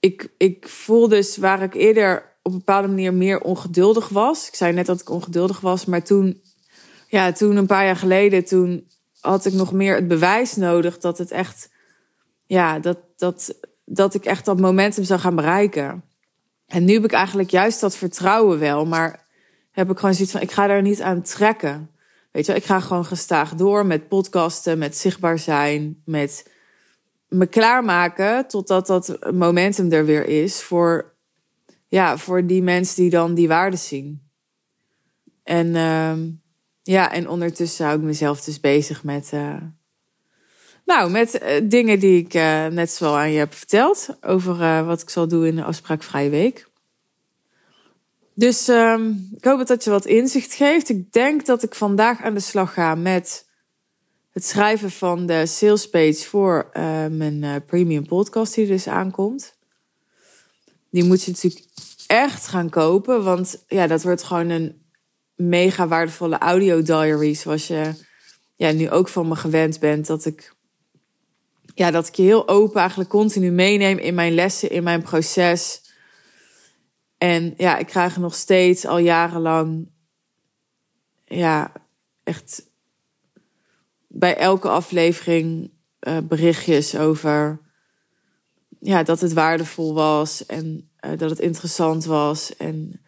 ik, 0.00 0.30
ik 0.36 0.68
voel 0.68 1.08
dus 1.08 1.36
waar 1.36 1.62
ik 1.62 1.74
eerder 1.74 2.36
op 2.42 2.52
een 2.52 2.58
bepaalde 2.58 2.88
manier 2.88 3.14
meer 3.14 3.40
ongeduldig 3.40 4.08
was. 4.08 4.48
Ik 4.48 4.54
zei 4.54 4.72
net 4.72 4.86
dat 4.86 5.00
ik 5.00 5.10
ongeduldig 5.10 5.60
was, 5.60 5.84
maar 5.84 6.02
toen, 6.02 6.42
ja, 7.08 7.32
toen 7.32 7.56
een 7.56 7.66
paar 7.66 7.84
jaar 7.84 7.96
geleden, 7.96 8.44
toen 8.44 8.88
had 9.20 9.44
ik 9.44 9.52
nog 9.52 9.72
meer 9.72 9.94
het 9.94 10.08
bewijs 10.08 10.56
nodig 10.56 10.98
dat 10.98 11.18
het 11.18 11.30
echt, 11.30 11.70
ja, 12.46 12.78
dat, 12.78 12.98
dat, 13.16 13.58
dat 13.84 14.14
ik 14.14 14.24
echt 14.24 14.44
dat 14.44 14.60
momentum 14.60 15.04
zou 15.04 15.20
gaan 15.20 15.36
bereiken. 15.36 16.04
En 16.66 16.84
nu 16.84 16.92
heb 16.92 17.04
ik 17.04 17.12
eigenlijk 17.12 17.50
juist 17.50 17.80
dat 17.80 17.96
vertrouwen 17.96 18.58
wel, 18.58 18.86
maar 18.86 19.26
heb 19.70 19.90
ik 19.90 19.98
gewoon 19.98 20.14
zoiets 20.14 20.32
van, 20.32 20.40
ik 20.40 20.52
ga 20.52 20.66
daar 20.66 20.82
niet 20.82 21.02
aan 21.02 21.22
trekken. 21.22 21.90
Weet 22.30 22.46
je, 22.46 22.54
ik 22.54 22.64
ga 22.64 22.80
gewoon 22.80 23.04
gestaag 23.04 23.54
door 23.54 23.86
met 23.86 24.08
podcasten, 24.08 24.78
met 24.78 24.96
zichtbaar 24.96 25.38
zijn, 25.38 26.02
met 26.04 26.50
me 27.28 27.46
klaarmaken 27.46 28.48
totdat 28.48 28.86
dat 28.86 29.32
momentum 29.32 29.92
er 29.92 30.04
weer 30.04 30.26
is 30.26 30.62
voor, 30.62 31.14
ja, 31.88 32.16
voor 32.18 32.46
die 32.46 32.62
mensen 32.62 33.02
die 33.02 33.10
dan 33.10 33.34
die 33.34 33.48
waarde 33.48 33.76
zien. 33.76 34.22
En 35.42 35.66
uh, 35.66 36.12
ja, 36.88 37.12
en 37.12 37.28
ondertussen 37.28 37.84
hou 37.84 37.98
ik 37.98 38.04
mezelf 38.04 38.40
dus 38.40 38.60
bezig 38.60 39.04
met, 39.04 39.30
uh, 39.34 39.56
nou, 40.84 41.10
met 41.10 41.42
uh, 41.42 41.48
dingen 41.62 41.98
die 41.98 42.24
ik 42.24 42.34
uh, 42.34 42.66
net 42.66 42.90
zo 42.90 43.14
aan 43.14 43.30
je 43.30 43.38
heb 43.38 43.54
verteld 43.54 44.08
over 44.20 44.84
wat 44.84 45.02
ik 45.02 45.10
zal 45.10 45.28
doen 45.28 45.44
in 45.44 45.56
de 45.56 45.64
afspraakvrije 45.64 46.30
week. 46.30 46.68
Dus 48.34 48.68
uh, 48.68 48.98
ik 49.36 49.44
hoop 49.44 49.66
dat 49.66 49.84
je 49.84 49.90
wat 49.90 50.06
inzicht 50.06 50.54
geeft. 50.54 50.88
Ik 50.88 51.12
denk 51.12 51.46
dat 51.46 51.62
ik 51.62 51.74
vandaag 51.74 52.22
aan 52.22 52.34
de 52.34 52.40
slag 52.40 52.72
ga 52.72 52.94
met 52.94 53.46
het 54.32 54.44
schrijven 54.44 54.90
van 54.90 55.26
de 55.26 55.46
sales 55.46 55.90
page 55.90 56.24
voor 56.24 56.70
mijn 57.10 57.64
premium 57.66 58.06
podcast 58.06 58.54
die 58.54 58.66
dus 58.66 58.88
aankomt. 58.88 59.56
Die 60.90 61.04
moet 61.04 61.24
je 61.24 61.30
natuurlijk 61.30 61.64
echt 62.06 62.46
gaan 62.46 62.70
kopen, 62.70 63.24
want 63.24 63.64
ja, 63.66 63.86
dat 63.86 64.02
wordt 64.02 64.22
gewoon 64.22 64.48
een 64.48 64.86
mega 65.38 65.88
waardevolle 65.88 66.38
audio 66.38 66.82
diary, 66.82 67.34
zoals 67.34 67.66
je 67.66 67.94
ja, 68.56 68.72
nu 68.72 68.90
ook 68.90 69.08
van 69.08 69.28
me 69.28 69.36
gewend 69.36 69.80
bent. 69.80 70.06
Dat 70.06 70.24
ik, 70.24 70.54
ja, 71.74 71.90
dat 71.90 72.06
ik 72.06 72.14
je 72.14 72.22
heel 72.22 72.48
open 72.48 72.80
eigenlijk 72.80 73.10
continu 73.10 73.50
meeneem 73.50 73.98
in 73.98 74.14
mijn 74.14 74.34
lessen, 74.34 74.70
in 74.70 74.82
mijn 74.82 75.02
proces. 75.02 75.82
En 77.18 77.54
ja, 77.56 77.76
ik 77.78 77.86
krijg 77.86 78.16
nog 78.16 78.34
steeds 78.34 78.86
al 78.86 78.98
jarenlang, 78.98 79.88
ja, 81.24 81.72
echt 82.24 82.66
bij 84.06 84.36
elke 84.36 84.68
aflevering 84.68 85.70
uh, 86.00 86.18
berichtjes 86.22 86.96
over 86.96 87.60
ja, 88.80 89.02
dat 89.02 89.20
het 89.20 89.32
waardevol 89.32 89.94
was 89.94 90.46
en 90.46 90.90
uh, 91.00 91.18
dat 91.18 91.30
het 91.30 91.38
interessant 91.38 92.04
was 92.04 92.56
en 92.56 93.00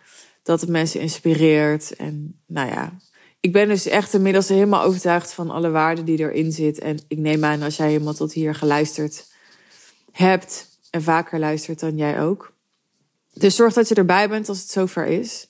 dat 0.50 0.60
het 0.60 0.70
mensen 0.70 1.00
inspireert. 1.00 1.96
En 1.96 2.40
nou 2.46 2.68
ja, 2.68 2.92
ik 3.40 3.52
ben 3.52 3.68
dus 3.68 3.86
echt 3.86 4.14
inmiddels 4.14 4.48
helemaal 4.48 4.82
overtuigd 4.82 5.32
van 5.32 5.50
alle 5.50 5.70
waarde 5.70 6.04
die 6.04 6.18
erin 6.18 6.52
zit. 6.52 6.78
En 6.78 6.98
ik 7.08 7.18
neem 7.18 7.44
aan 7.44 7.62
als 7.62 7.76
jij 7.76 7.88
helemaal 7.88 8.14
tot 8.14 8.32
hier 8.32 8.54
geluisterd 8.54 9.26
hebt 10.12 10.68
en 10.90 11.02
vaker 11.02 11.38
luistert 11.38 11.80
dan 11.80 11.96
jij 11.96 12.20
ook. 12.20 12.52
Dus 13.32 13.56
zorg 13.56 13.74
dat 13.74 13.88
je 13.88 13.94
erbij 13.94 14.28
bent 14.28 14.48
als 14.48 14.60
het 14.60 14.70
zover 14.70 15.06
is. 15.06 15.48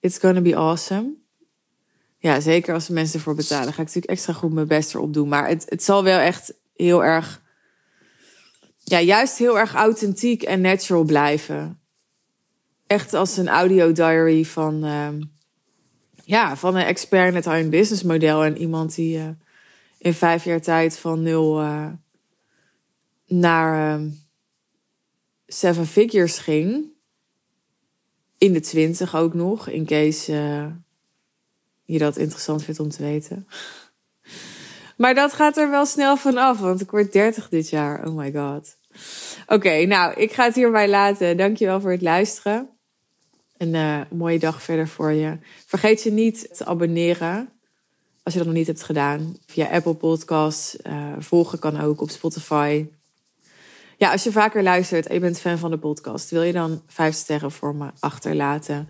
It's 0.00 0.18
gonna 0.18 0.40
be 0.40 0.56
awesome. 0.56 1.14
Ja, 2.18 2.40
zeker 2.40 2.74
als 2.74 2.86
de 2.86 2.92
mensen 2.92 3.18
ervoor 3.18 3.34
betalen. 3.34 3.72
Ga 3.72 3.80
ik 3.80 3.86
natuurlijk 3.86 4.12
extra 4.12 4.32
goed 4.32 4.52
mijn 4.52 4.66
best 4.66 4.94
erop 4.94 5.14
doen. 5.14 5.28
Maar 5.28 5.48
het, 5.48 5.64
het 5.68 5.84
zal 5.84 6.04
wel 6.04 6.18
echt 6.18 6.54
heel 6.74 7.04
erg... 7.04 7.42
Ja, 8.78 9.00
juist 9.00 9.38
heel 9.38 9.58
erg 9.58 9.74
authentiek 9.74 10.42
en 10.42 10.60
natural 10.60 11.04
blijven. 11.04 11.77
Echt 12.88 13.14
als 13.14 13.36
een 13.36 13.48
audio 13.48 13.92
diary 13.92 14.44
van, 14.44 14.84
ehm, 14.84 15.20
ja, 16.24 16.56
van 16.56 16.76
een 16.76 16.84
expert 16.84 17.28
in 17.28 17.34
het 17.34 17.44
high 17.44 17.68
business 17.68 18.02
model. 18.02 18.44
En 18.44 18.56
iemand 18.56 18.94
die 18.94 19.18
uh, 19.18 19.28
in 19.98 20.14
vijf 20.14 20.44
jaar 20.44 20.60
tijd 20.60 20.98
van 20.98 21.22
nul 21.22 21.62
uh, 21.62 21.86
naar 23.26 24.00
uh, 24.00 24.06
seven 25.46 25.86
figures 25.86 26.38
ging. 26.38 26.86
In 28.38 28.52
de 28.52 28.60
twintig 28.60 29.16
ook 29.16 29.34
nog, 29.34 29.68
in 29.68 29.86
case 29.86 30.32
uh, 30.32 30.66
je 31.84 31.98
dat 31.98 32.16
interessant 32.16 32.64
vindt 32.64 32.80
om 32.80 32.88
te 32.88 33.02
weten. 33.02 33.46
Maar 34.96 35.14
dat 35.14 35.32
gaat 35.32 35.56
er 35.56 35.70
wel 35.70 35.86
snel 35.86 36.16
van 36.16 36.36
af, 36.36 36.58
want 36.58 36.80
ik 36.80 36.90
word 36.90 37.12
30 37.12 37.48
dit 37.48 37.68
jaar. 37.68 38.06
Oh 38.06 38.14
my 38.14 38.32
god. 38.32 38.76
Oké, 39.46 39.84
nou, 39.84 40.14
ik 40.14 40.32
ga 40.32 40.44
het 40.44 40.54
hierbij 40.54 40.88
laten. 40.88 41.36
Dankjewel 41.36 41.80
voor 41.80 41.90
het 41.90 42.02
luisteren. 42.02 42.77
Een 43.58 43.74
uh, 43.74 44.00
mooie 44.10 44.38
dag 44.38 44.62
verder 44.62 44.88
voor 44.88 45.12
je. 45.12 45.38
Vergeet 45.66 46.02
je 46.02 46.10
niet 46.12 46.56
te 46.56 46.64
abonneren. 46.64 47.48
Als 48.22 48.34
je 48.34 48.38
dat 48.38 48.48
nog 48.48 48.58
niet 48.58 48.66
hebt 48.66 48.82
gedaan. 48.82 49.36
Via 49.46 49.66
Apple 49.66 49.94
Podcasts. 49.94 50.76
Uh, 50.86 51.12
volgen 51.18 51.58
kan 51.58 51.80
ook 51.80 52.00
op 52.00 52.10
Spotify. 52.10 52.86
Ja, 53.96 54.12
als 54.12 54.22
je 54.22 54.32
vaker 54.32 54.62
luistert 54.62 55.06
en 55.06 55.14
je 55.14 55.20
bent 55.20 55.40
fan 55.40 55.58
van 55.58 55.70
de 55.70 55.78
podcast. 55.78 56.30
Wil 56.30 56.42
je 56.42 56.52
dan 56.52 56.82
vijf 56.86 57.14
sterren 57.14 57.52
voor 57.52 57.74
me 57.74 57.90
achterlaten. 58.00 58.88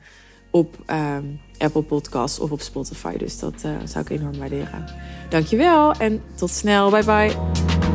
Op 0.51 0.79
um, 0.91 1.41
Apple 1.59 1.83
Podcasts 1.83 2.39
of 2.39 2.51
op 2.51 2.61
Spotify. 2.61 3.17
Dus 3.17 3.39
dat 3.39 3.63
uh, 3.67 3.77
zou 3.85 4.05
ik 4.05 4.11
enorm 4.11 4.39
waarderen. 4.39 4.85
Dankjewel 5.29 5.93
en 5.93 6.23
tot 6.37 6.51
snel. 6.51 6.91
Bye 6.91 7.05
bye. 7.05 7.88